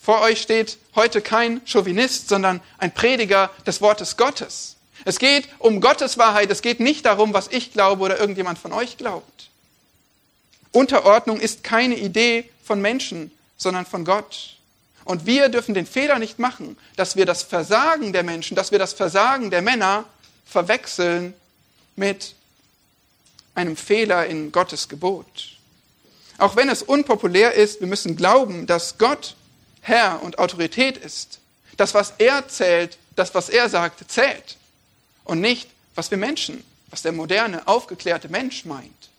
[0.00, 4.76] Vor euch steht heute kein Chauvinist, sondern ein Prediger des Wortes Gottes.
[5.04, 8.72] Es geht um Gottes Wahrheit, es geht nicht darum, was ich glaube oder irgendjemand von
[8.72, 9.50] euch glaubt.
[10.72, 14.56] Unterordnung ist keine Idee von Menschen, sondern von Gott.
[15.04, 18.78] Und wir dürfen den Fehler nicht machen, dass wir das Versagen der Menschen, dass wir
[18.78, 20.04] das Versagen der Männer
[20.44, 21.34] verwechseln
[21.96, 22.34] mit
[23.54, 25.56] einem Fehler in Gottes Gebot.
[26.38, 29.34] Auch wenn es unpopulär ist, wir müssen glauben, dass Gott
[29.80, 31.38] Herr und Autorität ist.
[31.76, 34.56] Das, was er zählt, das, was er sagt, zählt.
[35.24, 39.10] Und nicht, was wir Menschen, was der moderne, aufgeklärte Mensch meint.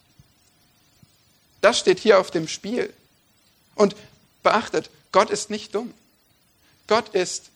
[1.61, 2.93] Das steht hier auf dem Spiel.
[3.75, 3.95] Und
[4.43, 5.93] beachtet, Gott ist nicht dumm.
[6.87, 7.49] Gott ist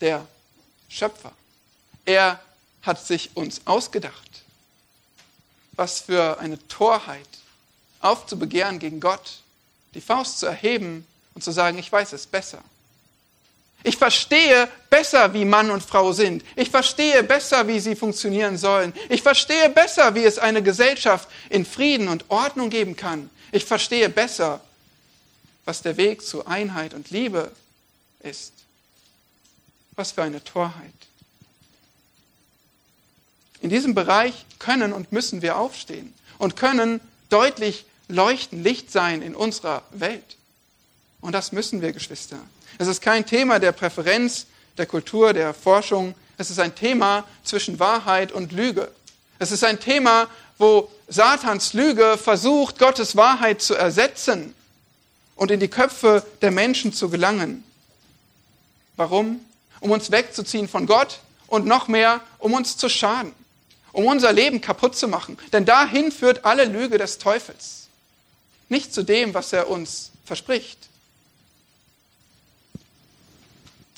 [0.00, 0.26] der
[0.88, 1.32] Schöpfer.
[2.04, 2.40] Er
[2.82, 4.29] hat sich uns ausgedacht.
[5.80, 7.26] Was für eine Torheit,
[8.00, 9.40] aufzubegehren gegen Gott,
[9.94, 12.62] die Faust zu erheben und zu sagen, ich weiß es besser.
[13.82, 16.44] Ich verstehe besser, wie Mann und Frau sind.
[16.54, 18.92] Ich verstehe besser, wie sie funktionieren sollen.
[19.08, 23.30] Ich verstehe besser, wie es eine Gesellschaft in Frieden und Ordnung geben kann.
[23.50, 24.60] Ich verstehe besser,
[25.64, 27.50] was der Weg zu Einheit und Liebe
[28.22, 28.52] ist.
[29.96, 30.92] Was für eine Torheit.
[33.60, 39.34] In diesem Bereich können und müssen wir aufstehen und können deutlich leuchten, Licht sein in
[39.34, 40.36] unserer Welt.
[41.20, 42.38] Und das müssen wir, Geschwister.
[42.78, 44.46] Es ist kein Thema der Präferenz,
[44.78, 46.14] der Kultur, der Forschung.
[46.38, 48.90] Es ist ein Thema zwischen Wahrheit und Lüge.
[49.38, 54.54] Es ist ein Thema, wo Satans Lüge versucht, Gottes Wahrheit zu ersetzen
[55.36, 57.64] und in die Köpfe der Menschen zu gelangen.
[58.96, 59.40] Warum?
[59.80, 63.34] Um uns wegzuziehen von Gott und noch mehr, um uns zu schaden,
[63.92, 65.38] um unser Leben kaputt zu machen.
[65.52, 67.88] Denn dahin führt alle Lüge des Teufels.
[68.68, 70.78] Nicht zu dem, was er uns verspricht.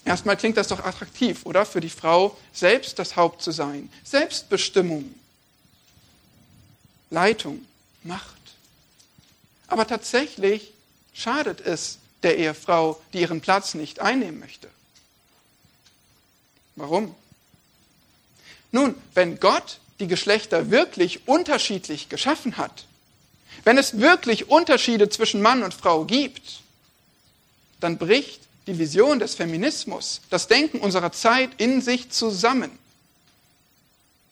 [0.04, 1.64] Erstmal klingt das doch attraktiv, oder?
[1.64, 3.90] Für die Frau selbst das Haupt zu sein.
[4.02, 5.14] Selbstbestimmung,
[7.10, 7.64] Leitung,
[8.02, 8.36] Macht.
[9.68, 10.72] Aber tatsächlich
[11.14, 14.68] schadet es der Ehefrau, die ihren Platz nicht einnehmen möchte.
[16.74, 17.14] Warum?
[18.72, 22.86] Nun, wenn Gott die Geschlechter wirklich unterschiedlich geschaffen hat,
[23.64, 26.60] wenn es wirklich Unterschiede zwischen Mann und Frau gibt,
[27.80, 32.70] dann bricht die Vision des Feminismus, das Denken unserer Zeit in sich zusammen.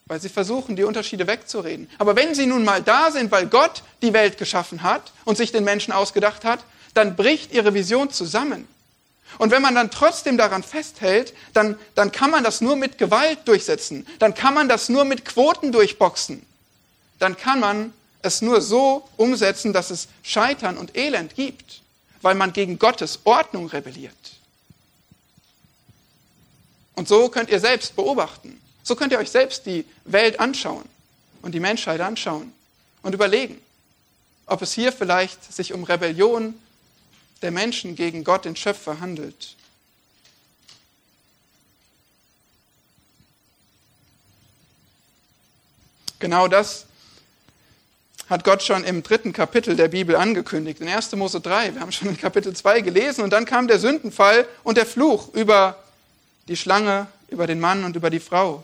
[0.05, 1.89] Weil sie versuchen, die Unterschiede wegzureden.
[1.97, 5.51] Aber wenn sie nun mal da sind, weil Gott die Welt geschaffen hat und sich
[5.51, 8.67] den Menschen ausgedacht hat, dann bricht ihre Vision zusammen.
[9.37, 13.39] Und wenn man dann trotzdem daran festhält, dann, dann kann man das nur mit Gewalt
[13.45, 14.05] durchsetzen.
[14.19, 16.45] Dann kann man das nur mit Quoten durchboxen.
[17.19, 21.81] Dann kann man es nur so umsetzen, dass es Scheitern und Elend gibt
[22.21, 24.13] weil man gegen Gottes Ordnung rebelliert.
[26.95, 28.61] Und so könnt ihr selbst beobachten.
[28.83, 30.85] So könnt ihr euch selbst die Welt anschauen
[31.41, 32.51] und die Menschheit anschauen
[33.01, 33.59] und überlegen,
[34.45, 36.55] ob es hier vielleicht sich um Rebellion
[37.41, 39.55] der Menschen gegen Gott, den Schöpfer, handelt.
[46.19, 46.85] Genau das
[48.29, 51.11] hat Gott schon im dritten Kapitel der Bibel angekündigt, in 1.
[51.13, 51.73] Mose 3.
[51.73, 55.33] Wir haben schon in Kapitel 2 gelesen und dann kam der Sündenfall und der Fluch
[55.33, 55.83] über
[56.47, 58.63] die Schlange, über den Mann und über die Frau.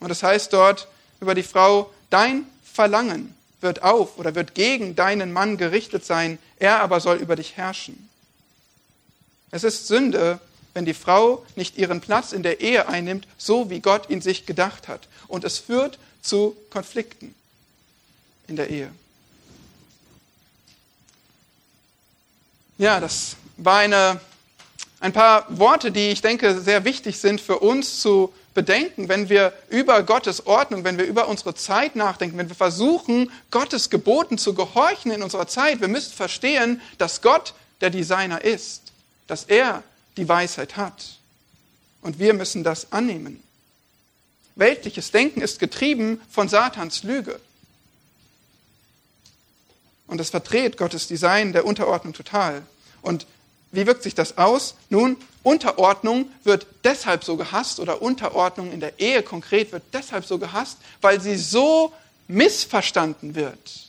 [0.00, 0.88] Und das heißt dort
[1.20, 6.80] über die Frau, dein Verlangen wird auf oder wird gegen deinen Mann gerichtet sein, er
[6.80, 8.08] aber soll über dich herrschen.
[9.50, 10.40] Es ist Sünde,
[10.74, 14.46] wenn die Frau nicht ihren Platz in der Ehe einnimmt, so wie Gott ihn sich
[14.46, 15.08] gedacht hat.
[15.26, 17.34] Und es führt zu Konflikten
[18.46, 18.90] in der Ehe.
[22.76, 24.20] Ja, das war eine,
[25.00, 29.52] ein paar Worte, die ich denke sehr wichtig sind für uns zu bedenken, wenn wir
[29.68, 34.52] über Gottes Ordnung, wenn wir über unsere Zeit nachdenken, wenn wir versuchen, Gottes Geboten zu
[34.52, 35.80] gehorchen in unserer Zeit.
[35.80, 38.90] Wir müssen verstehen, dass Gott der Designer ist,
[39.28, 39.84] dass er
[40.16, 41.20] die Weisheit hat.
[42.02, 43.40] Und wir müssen das annehmen.
[44.56, 47.38] Weltliches Denken ist getrieben von Satans Lüge.
[50.08, 52.62] Und es verdreht Gottes Design der Unterordnung total.
[53.02, 53.24] Und
[53.70, 54.74] wie wirkt sich das aus?
[54.88, 60.38] Nun, Unterordnung wird deshalb so gehasst oder Unterordnung in der Ehe konkret wird deshalb so
[60.38, 61.92] gehasst, weil sie so
[62.28, 63.88] missverstanden wird.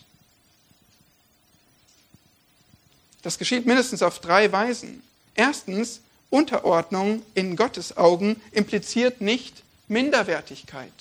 [3.21, 5.03] Das geschieht mindestens auf drei Weisen.
[5.35, 10.93] Erstens, Unterordnung in Gottes Augen impliziert nicht Minderwertigkeit.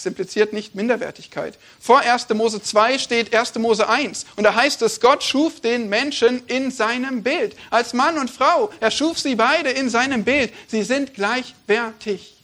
[0.00, 1.58] Es impliziert nicht Minderwertigkeit.
[1.78, 2.30] Vor 1.
[2.30, 3.56] Mose 2 steht 1.
[3.56, 4.24] Mose 1.
[4.36, 7.54] Und da heißt es, Gott schuf den Menschen in seinem Bild.
[7.68, 8.70] Als Mann und Frau.
[8.80, 10.54] Er schuf sie beide in seinem Bild.
[10.68, 12.34] Sie sind gleichwertig.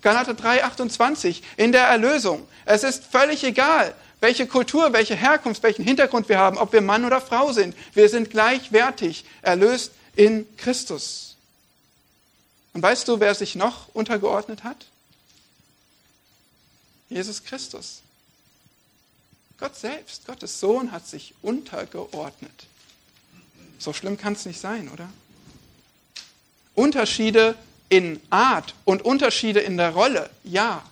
[0.00, 1.42] Galater 3, 28.
[1.58, 2.48] In der Erlösung.
[2.64, 7.04] Es ist völlig egal, welche Kultur, welche Herkunft, welchen Hintergrund wir haben, ob wir Mann
[7.04, 7.76] oder Frau sind.
[7.92, 11.36] Wir sind gleichwertig, erlöst in Christus.
[12.72, 14.86] Und weißt du, wer sich noch untergeordnet hat?
[17.12, 18.02] Jesus Christus.
[19.58, 22.66] Gott selbst, Gottes Sohn hat sich untergeordnet.
[23.78, 25.08] So schlimm kann es nicht sein, oder?
[26.74, 27.54] Unterschiede
[27.88, 30.82] in Art und Unterschiede in der Rolle, ja,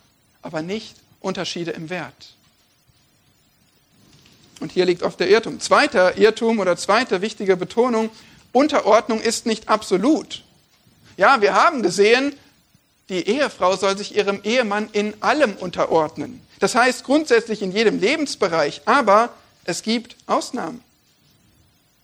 [0.43, 2.35] aber nicht Unterschiede im Wert.
[4.61, 5.59] Und hier liegt oft der Irrtum.
[5.59, 8.11] Zweiter Irrtum oder zweite wichtige Betonung,
[8.53, 10.45] Unterordnung ist nicht absolut.
[11.17, 12.35] Ja, wir haben gesehen,
[13.11, 16.41] die Ehefrau soll sich ihrem Ehemann in allem unterordnen.
[16.61, 19.31] Das heißt grundsätzlich in jedem Lebensbereich, aber
[19.65, 20.83] es gibt Ausnahmen.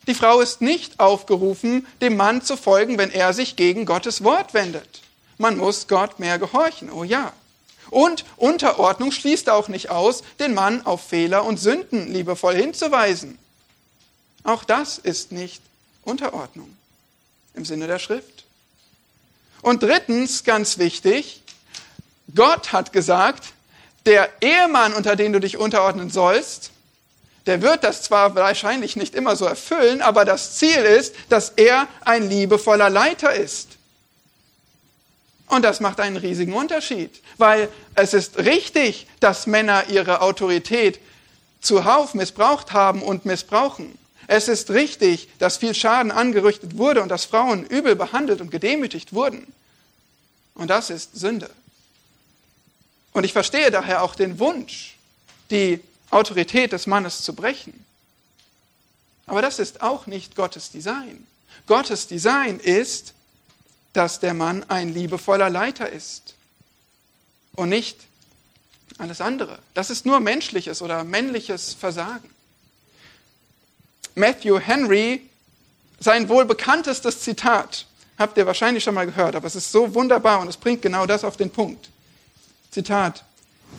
[0.06, 4.54] Die Frau ist nicht aufgerufen, dem Mann zu folgen, wenn er sich gegen Gottes Wort
[4.54, 5.02] wendet.
[5.38, 7.32] Man muss Gott mehr gehorchen, oh ja.
[7.90, 13.38] Und Unterordnung schließt auch nicht aus, den Mann auf Fehler und Sünden liebevoll hinzuweisen.
[14.42, 15.62] Auch das ist nicht
[16.02, 16.76] Unterordnung
[17.54, 18.35] im Sinne der Schrift.
[19.62, 21.42] Und drittens, ganz wichtig,
[22.34, 23.52] Gott hat gesagt,
[24.04, 26.70] der Ehemann, unter den du dich unterordnen sollst,
[27.46, 31.86] der wird das zwar wahrscheinlich nicht immer so erfüllen, aber das Ziel ist, dass er
[32.04, 33.76] ein liebevoller Leiter ist.
[35.48, 40.98] Und das macht einen riesigen Unterschied, weil es ist richtig, dass Männer ihre Autorität
[41.60, 43.96] zuhauf missbraucht haben und missbrauchen.
[44.26, 49.12] Es ist richtig, dass viel Schaden angerichtet wurde und dass Frauen übel behandelt und gedemütigt
[49.12, 49.52] wurden.
[50.54, 51.50] Und das ist Sünde.
[53.12, 54.96] Und ich verstehe daher auch den Wunsch,
[55.50, 57.84] die Autorität des Mannes zu brechen.
[59.26, 61.26] Aber das ist auch nicht Gottes Design.
[61.66, 63.12] Gottes Design ist,
[63.92, 66.34] dass der Mann ein liebevoller Leiter ist
[67.54, 67.98] und nicht
[68.98, 69.58] alles andere.
[69.74, 72.30] Das ist nur menschliches oder männliches Versagen.
[74.16, 75.20] Matthew Henry,
[76.00, 77.86] sein wohl bekanntestes Zitat,
[78.18, 81.04] habt ihr wahrscheinlich schon mal gehört, aber es ist so wunderbar und es bringt genau
[81.04, 81.90] das auf den Punkt.
[82.70, 83.24] Zitat.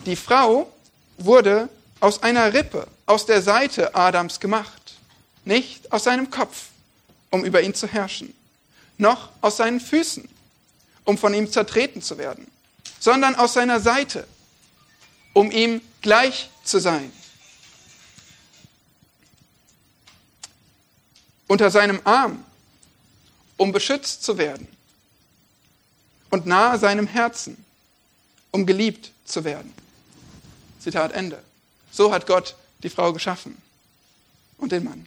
[0.05, 0.71] Die Frau
[1.17, 1.69] wurde
[1.99, 4.93] aus einer Rippe, aus der Seite Adams gemacht,
[5.43, 6.65] nicht aus seinem Kopf,
[7.31, 8.35] um über ihn zu herrschen,
[8.99, 10.29] noch aus seinen Füßen,
[11.03, 12.45] um von ihm zertreten zu werden,
[12.99, 14.27] sondern aus seiner Seite,
[15.33, 17.11] um ihm gleich zu sein.
[21.47, 22.43] Unter seinem Arm,
[23.55, 24.67] um beschützt zu werden
[26.29, 27.63] und nahe seinem Herzen,
[28.51, 29.73] um geliebt zu werden.
[30.79, 31.41] Zitat Ende.
[31.91, 33.57] So hat Gott die Frau geschaffen
[34.57, 35.05] und den Mann.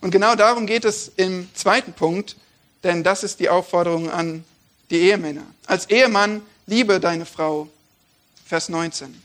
[0.00, 2.36] Und genau darum geht es im zweiten Punkt,
[2.82, 4.44] denn das ist die Aufforderung an
[4.90, 5.44] die Ehemänner.
[5.66, 7.68] Als Ehemann liebe deine Frau.
[8.46, 9.22] Vers 19.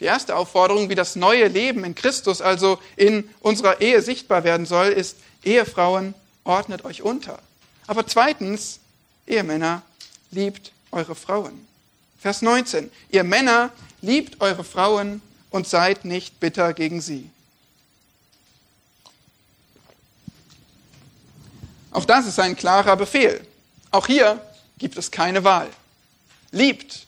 [0.00, 4.66] Die erste Aufforderung, wie das neue Leben in Christus, also in unserer Ehe sichtbar werden
[4.66, 7.38] soll, ist, Ehefrauen, ordnet euch unter.
[7.86, 8.80] Aber zweitens,
[9.26, 9.82] Ehemänner,
[10.30, 11.66] liebt eure Frauen.
[12.18, 13.70] Vers 19, ihr Männer,
[14.00, 17.30] liebt eure Frauen und seid nicht bitter gegen sie.
[21.90, 23.46] Auch das ist ein klarer Befehl.
[23.92, 24.44] Auch hier
[24.78, 25.68] gibt es keine Wahl.
[26.50, 27.06] Liebt,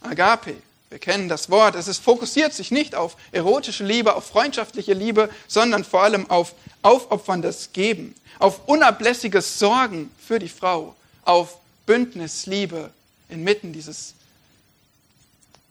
[0.00, 0.54] Agape,
[0.92, 5.30] wir kennen das Wort, es ist, fokussiert sich nicht auf erotische Liebe, auf freundschaftliche Liebe,
[5.48, 12.90] sondern vor allem auf aufopferndes Geben, auf unablässiges Sorgen für die Frau, auf Bündnisliebe
[13.30, 14.12] inmitten dieses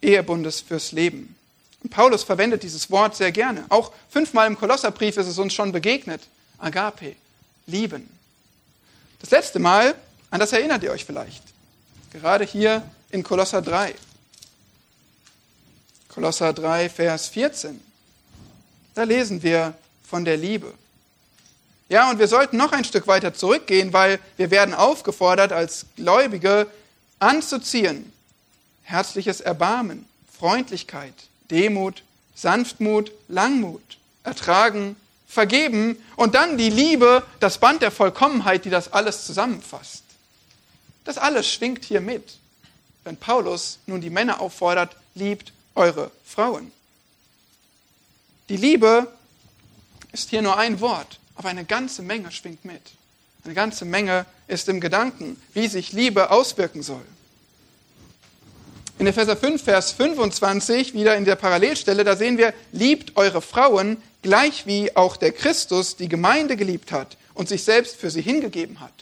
[0.01, 1.35] Ehebundes fürs Leben.
[1.83, 3.65] Und Paulus verwendet dieses Wort sehr gerne.
[3.69, 6.23] Auch fünfmal im Kolosserbrief ist es uns schon begegnet.
[6.57, 7.15] Agape,
[7.67, 8.09] lieben.
[9.19, 9.93] Das letzte Mal,
[10.31, 11.43] an das erinnert ihr euch vielleicht,
[12.11, 13.93] gerade hier in Kolosser 3.
[16.13, 17.79] Kolosser 3, Vers 14.
[18.95, 19.73] Da lesen wir
[20.05, 20.73] von der Liebe.
[21.87, 26.67] Ja, und wir sollten noch ein Stück weiter zurückgehen, weil wir werden aufgefordert, als Gläubige
[27.19, 28.11] anzuziehen.
[28.83, 30.05] Herzliches Erbarmen,
[30.37, 31.13] Freundlichkeit,
[31.49, 32.03] Demut,
[32.35, 34.97] Sanftmut, Langmut, Ertragen,
[35.29, 40.03] vergeben und dann die Liebe, das Band der Vollkommenheit, die das alles zusammenfasst.
[41.05, 42.37] Das alles schwingt hier mit,
[43.05, 46.71] wenn Paulus nun die Männer auffordert, liebt eure Frauen.
[48.49, 49.07] Die Liebe
[50.11, 52.81] ist hier nur ein Wort, aber eine ganze Menge schwingt mit.
[53.43, 57.05] Eine ganze Menge ist im Gedanken, wie sich Liebe auswirken soll.
[58.99, 63.97] In Epheser 5, Vers 25, wieder in der Parallelstelle, da sehen wir, liebt eure Frauen,
[64.21, 68.79] gleich wie auch der Christus die Gemeinde geliebt hat und sich selbst für sie hingegeben
[68.79, 68.93] hat.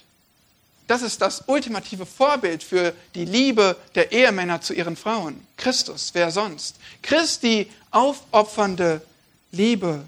[0.89, 5.45] Das ist das ultimative Vorbild für die Liebe der Ehemänner zu ihren Frauen.
[5.55, 6.77] Christus, wer sonst?
[7.03, 9.03] Christi aufopfernde
[9.51, 10.03] Liebe.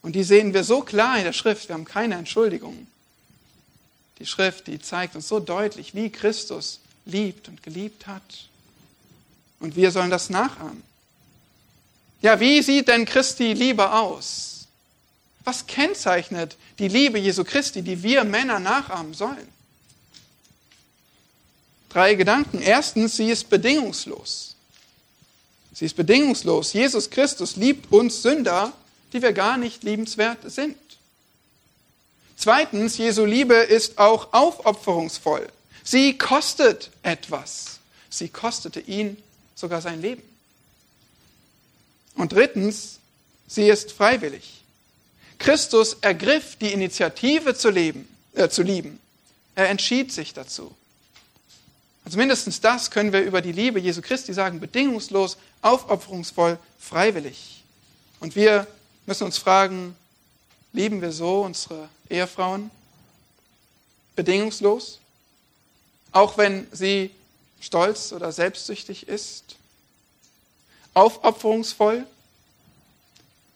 [0.00, 2.86] Und die sehen wir so klar in der Schrift, wir haben keine Entschuldigung.
[4.18, 8.48] Die Schrift, die zeigt uns so deutlich, wie Christus liebt und geliebt hat.
[9.60, 10.82] Und wir sollen das nachahmen.
[12.22, 14.66] Ja, wie sieht denn Christi Liebe aus?
[15.44, 19.55] Was kennzeichnet die Liebe Jesu Christi, die wir Männer nachahmen sollen?
[21.96, 22.60] Drei Gedanken.
[22.60, 24.54] Erstens, sie ist bedingungslos.
[25.72, 26.74] Sie ist bedingungslos.
[26.74, 28.74] Jesus Christus liebt uns Sünder,
[29.14, 30.76] die wir gar nicht liebenswert sind.
[32.36, 35.48] Zweitens, Jesu Liebe ist auch aufopferungsvoll.
[35.84, 37.78] Sie kostet etwas.
[38.10, 39.16] Sie kostete ihn
[39.54, 40.22] sogar sein Leben.
[42.14, 42.98] Und drittens,
[43.48, 44.62] sie ist freiwillig.
[45.38, 49.00] Christus ergriff die Initiative zu, leben, äh, zu lieben.
[49.54, 50.76] Er entschied sich dazu.
[52.06, 57.62] Also mindestens das können wir über die Liebe Jesu Christi sagen, bedingungslos, aufopferungsvoll, freiwillig.
[58.20, 58.66] Und wir
[59.04, 59.94] müssen uns fragen,
[60.72, 62.70] lieben wir so unsere Ehefrauen?
[64.14, 65.00] Bedingungslos?
[66.12, 67.10] Auch wenn sie
[67.60, 69.56] stolz oder selbstsüchtig ist?
[70.96, 72.06] aufopferungsvoll,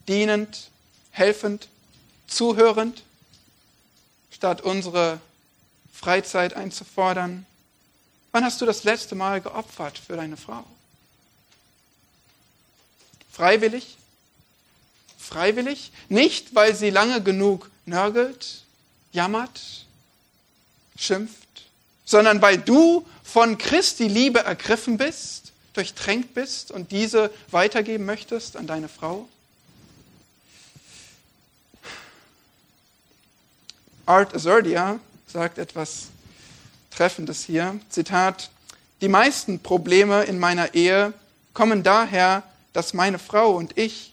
[0.07, 0.69] dienend,
[1.11, 1.69] helfend,
[2.27, 3.03] zuhörend,
[4.31, 5.21] statt unsere
[5.91, 7.47] Freizeit einzufordern.
[8.33, 10.65] Wann hast du das letzte Mal geopfert für deine Frau?
[13.33, 13.97] Freiwillig?
[15.19, 15.93] Freiwillig?
[16.09, 18.63] Nicht, weil sie lange genug nörgelt,
[19.13, 19.87] jammert,
[20.97, 21.67] schimpft,
[22.05, 25.41] sondern weil du von Christi Liebe ergriffen bist
[25.73, 29.29] durchtränkt bist und diese weitergeben möchtest an deine Frau?
[34.07, 36.09] Art Azurdia sagt etwas
[36.91, 37.79] Treffendes hier.
[37.89, 38.51] Zitat,
[39.01, 41.13] die meisten Probleme in meiner Ehe
[41.55, 44.13] kommen daher, dass meine Frau und ich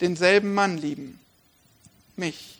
[0.00, 1.18] denselben Mann lieben.
[2.16, 2.58] Mich.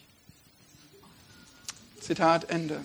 [2.01, 2.81] Zitat Ende.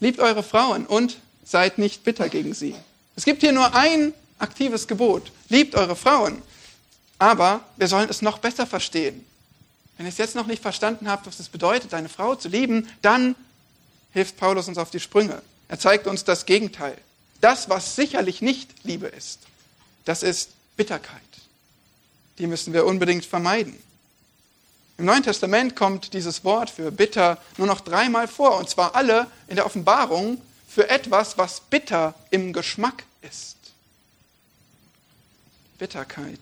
[0.00, 2.74] Liebt eure Frauen und seid nicht bitter gegen sie.
[3.14, 5.30] Es gibt hier nur ein aktives Gebot.
[5.48, 6.42] Liebt eure Frauen.
[7.18, 9.24] Aber wir sollen es noch besser verstehen.
[10.02, 12.88] Wenn ihr es jetzt noch nicht verstanden habt, was es bedeutet, deine Frau zu lieben,
[13.02, 13.36] dann
[14.12, 15.40] hilft Paulus uns auf die Sprünge.
[15.68, 16.98] Er zeigt uns das Gegenteil.
[17.40, 19.38] Das, was sicherlich nicht Liebe ist,
[20.04, 21.20] das ist Bitterkeit.
[22.38, 23.80] Die müssen wir unbedingt vermeiden.
[24.98, 29.28] Im Neuen Testament kommt dieses Wort für bitter nur noch dreimal vor, und zwar alle
[29.46, 33.56] in der Offenbarung für etwas, was bitter im Geschmack ist.
[35.78, 36.40] Bitterkeit.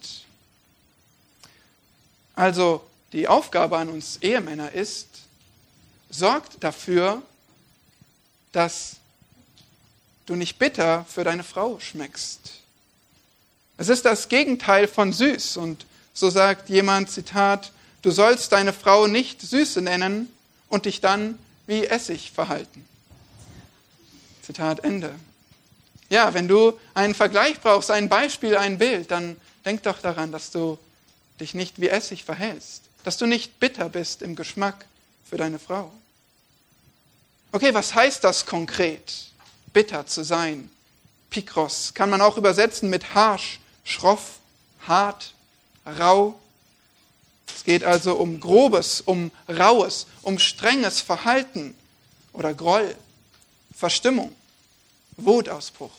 [2.35, 5.09] Also die Aufgabe an uns Ehemänner ist,
[6.11, 7.23] sorgt dafür,
[8.53, 8.97] dass
[10.27, 12.61] du nicht bitter für deine Frau schmeckst.
[13.77, 19.07] Es ist das Gegenteil von süß und so sagt jemand, Zitat, du sollst deine Frau
[19.07, 20.29] nicht Süße nennen
[20.69, 22.87] und dich dann wie Essig verhalten.
[24.43, 25.15] Zitat Ende.
[26.11, 30.51] Ja, wenn du einen Vergleich brauchst, ein Beispiel, ein Bild, dann denk doch daran, dass
[30.51, 30.79] du
[31.41, 34.86] dich nicht wie Essig verhältst, dass du nicht bitter bist im Geschmack
[35.28, 35.92] für deine Frau.
[37.53, 39.26] Okay, was heißt das konkret?
[39.72, 40.70] Bitter zu sein.
[41.30, 44.38] Pikros kann man auch übersetzen mit harsch, schroff,
[44.86, 45.32] hart,
[45.86, 46.38] rau.
[47.55, 51.74] Es geht also um grobes, um raues, um strenges Verhalten
[52.32, 52.94] oder Groll,
[53.76, 54.34] Verstimmung,
[55.16, 55.90] Wutausbruch.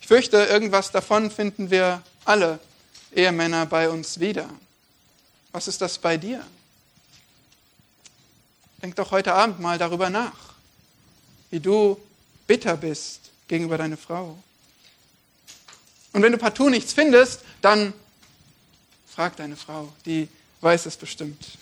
[0.00, 2.60] Ich fürchte, irgendwas davon finden wir alle
[3.14, 4.48] Ehemänner bei uns wieder.
[5.52, 6.44] Was ist das bei dir?
[8.82, 10.54] Denk doch heute Abend mal darüber nach,
[11.50, 11.98] wie du
[12.46, 14.38] bitter bist gegenüber deiner Frau.
[16.12, 17.92] Und wenn du partout nichts findest, dann
[19.06, 20.28] frag deine Frau, die
[20.60, 21.58] weiß es bestimmt.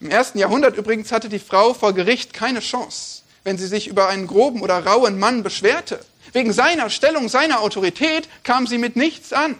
[0.00, 4.08] Im ersten Jahrhundert übrigens hatte die Frau vor Gericht keine Chance, wenn sie sich über
[4.08, 6.04] einen groben oder rauen Mann beschwerte.
[6.32, 9.56] Wegen seiner Stellung, seiner Autorität kam sie mit nichts an.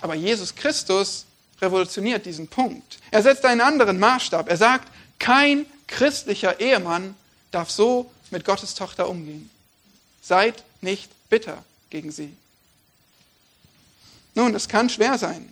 [0.00, 1.24] Aber Jesus Christus
[1.60, 2.98] revolutioniert diesen Punkt.
[3.10, 4.48] Er setzt einen anderen Maßstab.
[4.48, 4.88] Er sagt,
[5.18, 7.14] kein christlicher Ehemann
[7.50, 9.50] darf so mit Gottes Tochter umgehen.
[10.22, 12.34] Seid nicht bitter gegen sie.
[14.34, 15.48] Nun, es kann schwer sein,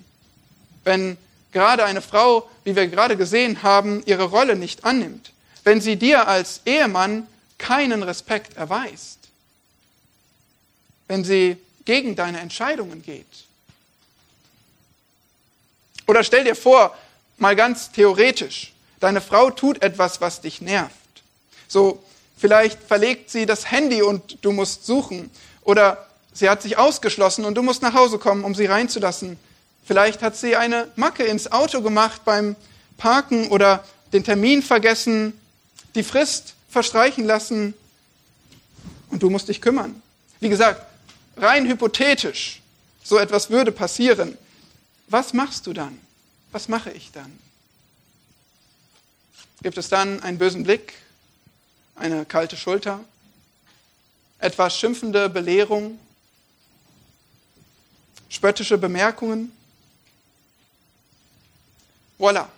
[0.85, 1.17] wenn
[1.53, 5.33] gerade eine Frau, wie wir gerade gesehen haben, ihre Rolle nicht annimmt,
[5.63, 7.27] wenn sie dir als Ehemann
[7.57, 9.19] keinen Respekt erweist,
[11.09, 13.27] wenn sie gegen deine Entscheidungen geht,
[16.07, 16.97] oder stell dir vor,
[17.39, 20.95] mal ganz theoretisch, deine Frau tut etwas, was dich nervt.
[21.69, 22.03] So,
[22.37, 25.31] vielleicht verlegt sie das Handy und du musst suchen.
[25.63, 29.39] Oder sie hat sich ausgeschlossen und du musst nach Hause kommen, um sie reinzulassen.
[29.87, 32.57] Vielleicht hat sie eine Macke ins Auto gemacht beim
[32.97, 35.39] Parken oder den Termin vergessen,
[35.95, 37.75] die Frist verstreichen lassen
[39.11, 40.03] und du musst dich kümmern.
[40.41, 40.83] Wie gesagt,
[41.37, 42.61] rein hypothetisch,
[43.03, 44.39] so etwas würde passieren
[45.09, 46.01] was machst du dann?
[46.53, 47.39] Was mache ich dann?
[49.63, 50.95] Gibt es dann einen bösen Blick,
[51.97, 53.05] eine kalte Schulter,
[54.39, 55.99] etwas schimpfende Belehrung,
[58.29, 59.53] spöttische Bemerkungen?
[62.19, 62.49] Voila,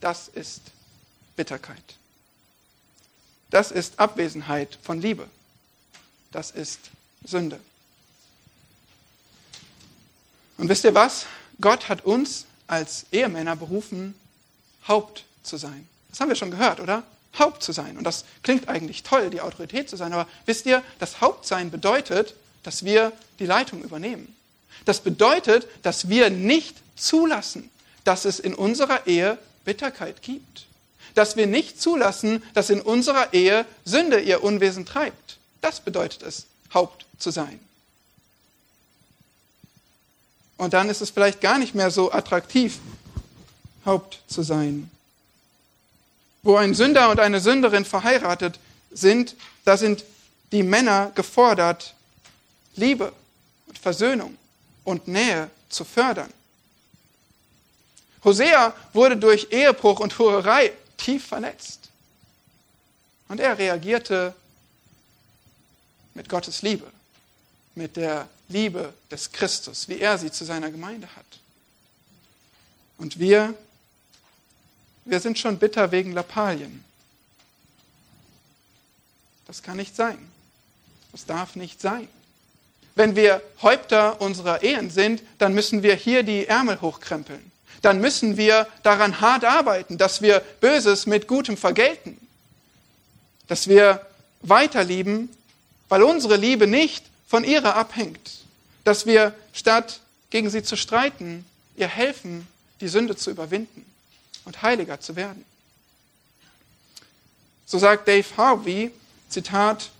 [0.00, 0.60] das ist
[1.36, 1.96] Bitterkeit.
[3.50, 5.28] Das ist Abwesenheit von Liebe.
[6.32, 6.80] Das ist
[7.24, 7.60] Sünde.
[10.58, 11.26] Und wisst ihr was?
[11.60, 14.14] Gott hat uns als Ehemänner berufen,
[14.88, 15.88] Haupt zu sein.
[16.10, 17.02] Das haben wir schon gehört, oder?
[17.38, 17.98] Haupt zu sein.
[17.98, 20.12] Und das klingt eigentlich toll, die Autorität zu sein.
[20.12, 24.34] Aber wisst ihr, das Hauptsein bedeutet, dass wir die Leitung übernehmen.
[24.84, 27.70] Das bedeutet, dass wir nicht zulassen,
[28.04, 30.66] dass es in unserer Ehe Bitterkeit gibt.
[31.14, 35.38] Dass wir nicht zulassen, dass in unserer Ehe Sünde ihr Unwesen treibt.
[35.60, 37.60] Das bedeutet es, Haupt zu sein.
[40.56, 42.78] Und dann ist es vielleicht gar nicht mehr so attraktiv,
[43.84, 44.90] Haupt zu sein.
[46.42, 48.58] Wo ein Sünder und eine Sünderin verheiratet
[48.90, 50.04] sind, da sind
[50.52, 51.94] die Männer gefordert,
[52.74, 53.12] Liebe
[53.66, 54.36] und Versöhnung
[54.84, 56.32] und Nähe zu fördern.
[58.24, 61.90] Hosea wurde durch Ehebruch und Hurerei tief verletzt.
[63.28, 64.34] Und er reagierte
[66.14, 66.86] mit Gottes Liebe,
[67.74, 71.24] mit der Liebe des Christus, wie er sie zu seiner Gemeinde hat.
[72.98, 73.54] Und wir,
[75.04, 76.84] wir sind schon bitter wegen Lappalien.
[79.46, 80.18] Das kann nicht sein.
[81.12, 82.08] Das darf nicht sein.
[82.94, 87.52] Wenn wir Häupter unserer Ehen sind, dann müssen wir hier die Ärmel hochkrempeln.
[87.82, 92.18] Dann müssen wir daran hart arbeiten, dass wir Böses mit Gutem vergelten.
[93.48, 94.04] Dass wir
[94.40, 95.28] weiterlieben,
[95.88, 98.44] weil unsere Liebe nicht von ihrer abhängt,
[98.84, 100.00] dass wir statt
[100.30, 101.44] gegen sie zu streiten,
[101.76, 102.46] ihr helfen,
[102.80, 103.84] die Sünde zu überwinden
[104.44, 105.44] und heiliger zu werden.
[107.66, 108.92] So sagt Dave Harvey,
[109.28, 109.90] Zitat,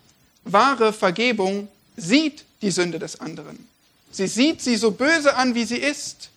[0.44, 3.68] wahre Vergebung sieht die Sünde des anderen.
[4.12, 6.30] Sie sieht sie so böse an, wie sie ist,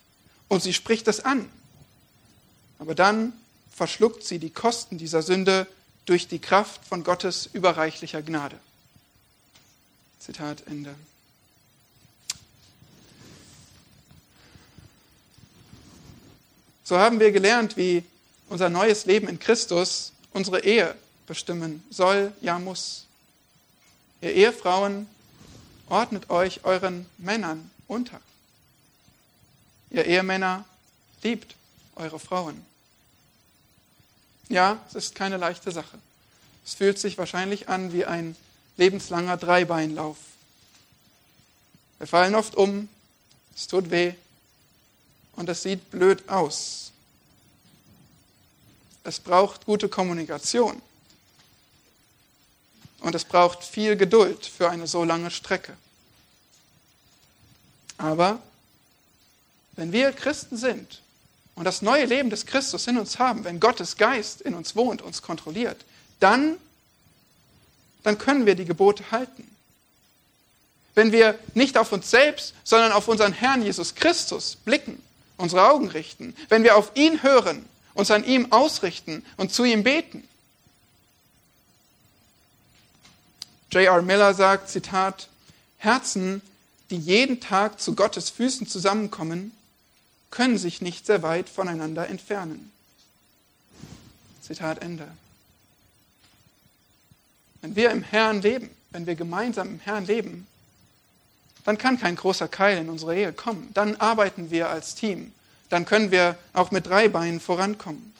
[0.48, 1.48] und sie spricht es an.
[2.78, 3.32] Aber dann
[3.72, 5.66] verschluckt sie die Kosten dieser Sünde
[6.04, 8.58] durch die Kraft von Gottes überreichlicher Gnade.
[10.20, 10.94] Zitat Ende.
[16.84, 18.04] So haben wir gelernt, wie
[18.48, 20.94] unser neues Leben in Christus unsere Ehe
[21.26, 23.06] bestimmen soll, ja muss.
[24.20, 25.06] Ihr Ehefrauen,
[25.88, 28.20] ordnet euch euren Männern unter.
[29.90, 30.64] Ihr Ehemänner,
[31.22, 31.54] liebt
[31.96, 32.64] eure Frauen.
[34.48, 35.98] Ja, es ist keine leichte Sache.
[36.64, 38.36] Es fühlt sich wahrscheinlich an wie ein
[38.80, 40.16] lebenslanger Dreibeinlauf.
[41.98, 42.88] Wir fallen oft um,
[43.54, 44.14] es tut weh
[45.36, 46.90] und es sieht blöd aus.
[49.04, 50.80] Es braucht gute Kommunikation
[53.00, 55.76] und es braucht viel Geduld für eine so lange Strecke.
[57.98, 58.40] Aber
[59.76, 61.02] wenn wir Christen sind
[61.54, 65.02] und das neue Leben des Christus in uns haben, wenn Gottes Geist in uns wohnt,
[65.02, 65.84] uns kontrolliert,
[66.18, 66.56] dann,
[68.02, 69.46] dann können wir die Gebote halten.
[70.94, 75.02] Wenn wir nicht auf uns selbst, sondern auf unseren Herrn Jesus Christus blicken,
[75.36, 79.82] unsere Augen richten, wenn wir auf ihn hören, uns an ihm ausrichten und zu ihm
[79.82, 80.26] beten.
[83.70, 84.02] J.R.
[84.02, 85.28] Miller sagt, Zitat,
[85.78, 86.42] Herzen,
[86.90, 89.52] die jeden Tag zu Gottes Füßen zusammenkommen,
[90.30, 92.72] können sich nicht sehr weit voneinander entfernen.
[94.42, 95.06] Zitat Ende.
[97.62, 100.46] Wenn wir im Herrn leben, wenn wir gemeinsam im Herrn leben,
[101.64, 103.70] dann kann kein großer Keil in unsere Ehe kommen.
[103.74, 105.32] Dann arbeiten wir als Team.
[105.68, 108.14] Dann können wir auch mit drei Beinen vorankommen.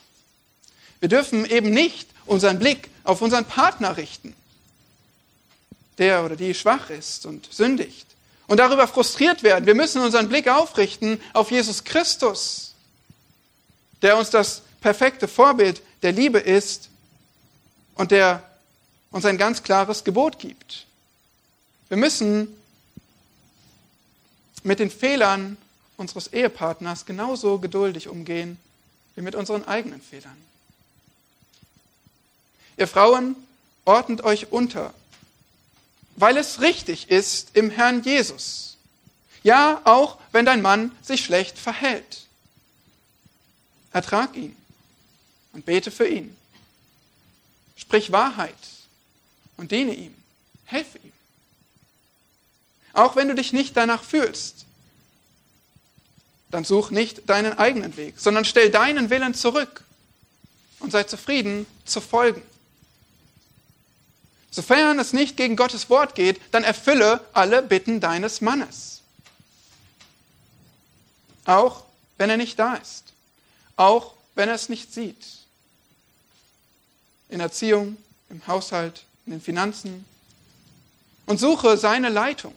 [0.99, 4.35] Wir dürfen eben nicht unseren Blick auf unseren Partner richten,
[5.97, 8.05] der oder die schwach ist und sündigt
[8.47, 9.65] und darüber frustriert werden.
[9.65, 12.73] Wir müssen unseren Blick aufrichten auf Jesus Christus,
[14.01, 16.89] der uns das perfekte Vorbild der Liebe ist
[17.95, 18.43] und der
[19.11, 20.87] uns ein ganz klares Gebot gibt.
[21.89, 22.47] Wir müssen
[24.63, 25.57] mit den Fehlern
[25.97, 28.57] unseres Ehepartners genauso geduldig umgehen
[29.15, 30.37] wie mit unseren eigenen Fehlern.
[32.77, 33.35] Ihr Frauen,
[33.83, 34.93] ordnet euch unter,
[36.15, 38.77] weil es richtig ist im Herrn Jesus.
[39.43, 42.27] Ja, auch wenn dein Mann sich schlecht verhält.
[43.91, 44.55] Ertrag ihn
[45.51, 46.35] und bete für ihn.
[47.75, 48.55] Sprich Wahrheit
[49.61, 50.15] und diene ihm.
[50.65, 51.13] Helfe ihm.
[52.93, 54.65] Auch wenn du dich nicht danach fühlst,
[56.49, 59.83] dann such nicht deinen eigenen Weg, sondern stell deinen Willen zurück
[60.79, 62.41] und sei zufrieden zu folgen.
[64.49, 69.01] Sofern es nicht gegen Gottes Wort geht, dann erfülle alle Bitten deines Mannes.
[71.45, 71.85] Auch
[72.17, 73.13] wenn er nicht da ist.
[73.75, 75.23] Auch wenn er es nicht sieht.
[77.29, 77.95] In Erziehung,
[78.29, 80.05] im Haushalt, in den Finanzen.
[81.25, 82.53] Und suche seine Leitung.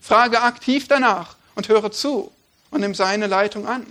[0.00, 2.32] Frage aktiv danach und höre zu
[2.70, 3.86] und nimm seine Leitung an.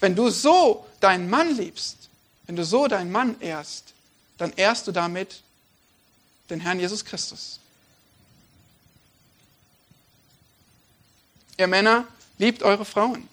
[0.00, 2.08] Wenn du so deinen Mann liebst,
[2.46, 3.94] wenn du so deinen Mann ehrst,
[4.38, 5.42] dann ehrst du damit
[6.50, 7.60] den Herrn Jesus Christus.
[11.56, 12.06] Ihr Männer,
[12.38, 13.28] liebt eure Frauen,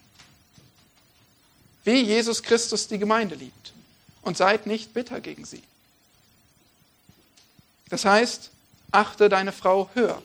[1.83, 3.73] wie Jesus Christus die Gemeinde liebt,
[4.21, 5.63] und seid nicht bitter gegen sie.
[7.91, 8.49] Das heißt,
[8.91, 10.21] achte deine Frau höher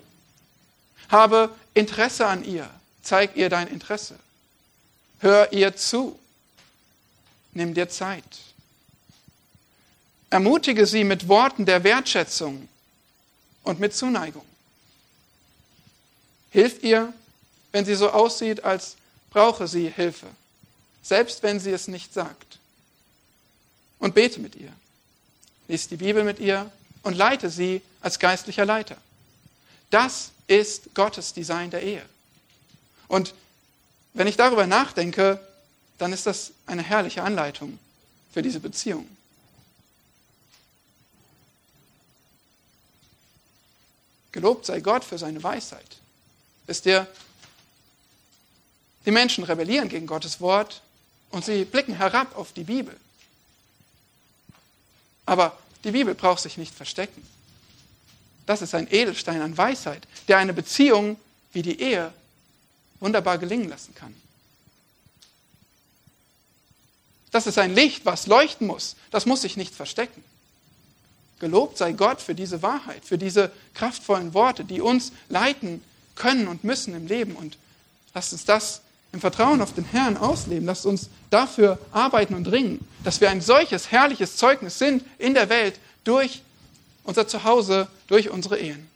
[1.08, 2.68] habe Interesse an ihr.
[3.02, 4.18] Zeig ihr dein Interesse.
[5.20, 6.18] Hör ihr zu.
[7.52, 8.24] Nimm dir Zeit.
[10.30, 12.68] Ermutige sie mit Worten der Wertschätzung
[13.62, 14.44] und mit Zuneigung.
[16.50, 17.12] Hilf ihr,
[17.72, 18.96] wenn sie so aussieht, als
[19.30, 20.26] brauche sie Hilfe,
[21.02, 22.58] selbst wenn sie es nicht sagt.
[23.98, 24.72] Und bete mit ihr.
[25.68, 26.70] Lies die Bibel mit ihr
[27.06, 28.96] und leite sie als geistlicher Leiter.
[29.90, 32.04] Das ist Gottes Design der Ehe.
[33.06, 33.32] Und
[34.12, 35.40] wenn ich darüber nachdenke,
[35.98, 37.78] dann ist das eine herrliche Anleitung
[38.32, 39.06] für diese Beziehung.
[44.32, 45.98] Gelobt sei Gott für seine Weisheit.
[46.66, 47.06] Wisst ihr,
[49.04, 50.82] die Menschen rebellieren gegen Gottes Wort
[51.30, 52.96] und sie blicken herab auf die Bibel.
[55.24, 57.26] Aber die Bibel braucht sich nicht verstecken.
[58.46, 61.18] Das ist ein Edelstein an Weisheit, der eine Beziehung
[61.52, 62.12] wie die Ehe
[63.00, 64.14] wunderbar gelingen lassen kann.
[67.30, 68.96] Das ist ein Licht, was leuchten muss.
[69.10, 70.24] Das muss sich nicht verstecken.
[71.38, 75.82] Gelobt sei Gott für diese Wahrheit, für diese kraftvollen Worte, die uns leiten
[76.14, 77.36] können und müssen im Leben.
[77.36, 77.58] Und
[78.14, 78.80] lasst uns das
[79.12, 80.66] im Vertrauen auf den Herrn ausleben.
[80.66, 85.48] Lasst uns dafür arbeiten und ringen, dass wir ein solches herrliches Zeugnis sind in der
[85.48, 86.42] Welt durch
[87.04, 88.88] unser Zuhause durch unsere Ehen.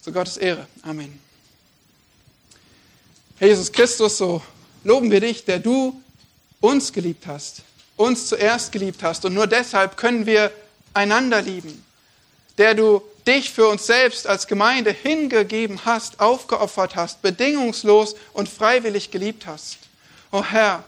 [0.00, 0.66] Zu Gottes Ehre.
[0.82, 1.18] Amen.
[3.38, 4.40] Herr Jesus Christus, so
[4.84, 6.00] loben wir dich, der du
[6.60, 7.62] uns geliebt hast,
[7.96, 10.52] uns zuerst geliebt hast und nur deshalb können wir
[10.94, 11.84] einander lieben,
[12.56, 19.10] der du dich für uns selbst als Gemeinde hingegeben hast, aufgeopfert hast, bedingungslos und freiwillig
[19.10, 19.78] geliebt hast.
[20.30, 20.84] O Herr,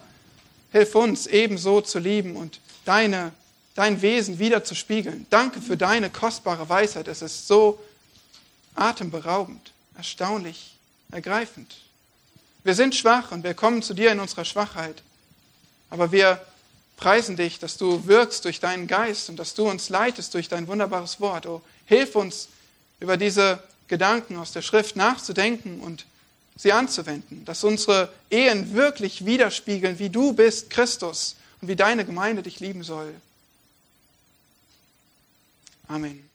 [0.73, 3.33] hilf uns ebenso zu lieben und deine,
[3.75, 5.27] dein Wesen wieder zu spiegeln.
[5.31, 7.09] Danke für deine kostbare Weisheit.
[7.09, 7.83] Es ist so
[8.75, 10.77] atemberaubend, erstaunlich,
[11.11, 11.77] ergreifend.
[12.65, 15.03] Wir sind schwach und wir kommen zu dir in unserer Schwachheit.
[15.91, 16.41] Aber wir
[16.97, 20.67] preisen dich, dass du wirkst durch deinen Geist und dass du uns leitest durch dein
[20.67, 21.47] wunderbares Wort.
[21.47, 22.49] Oh, hilf uns,
[23.01, 26.05] über diese Gedanken aus der Schrift nachzudenken und
[26.57, 32.43] sie anzuwenden, dass unsere Ehen wirklich widerspiegeln, wie du bist, Christus, und wie deine Gemeinde
[32.43, 33.15] dich lieben soll.
[35.89, 36.28] Amen.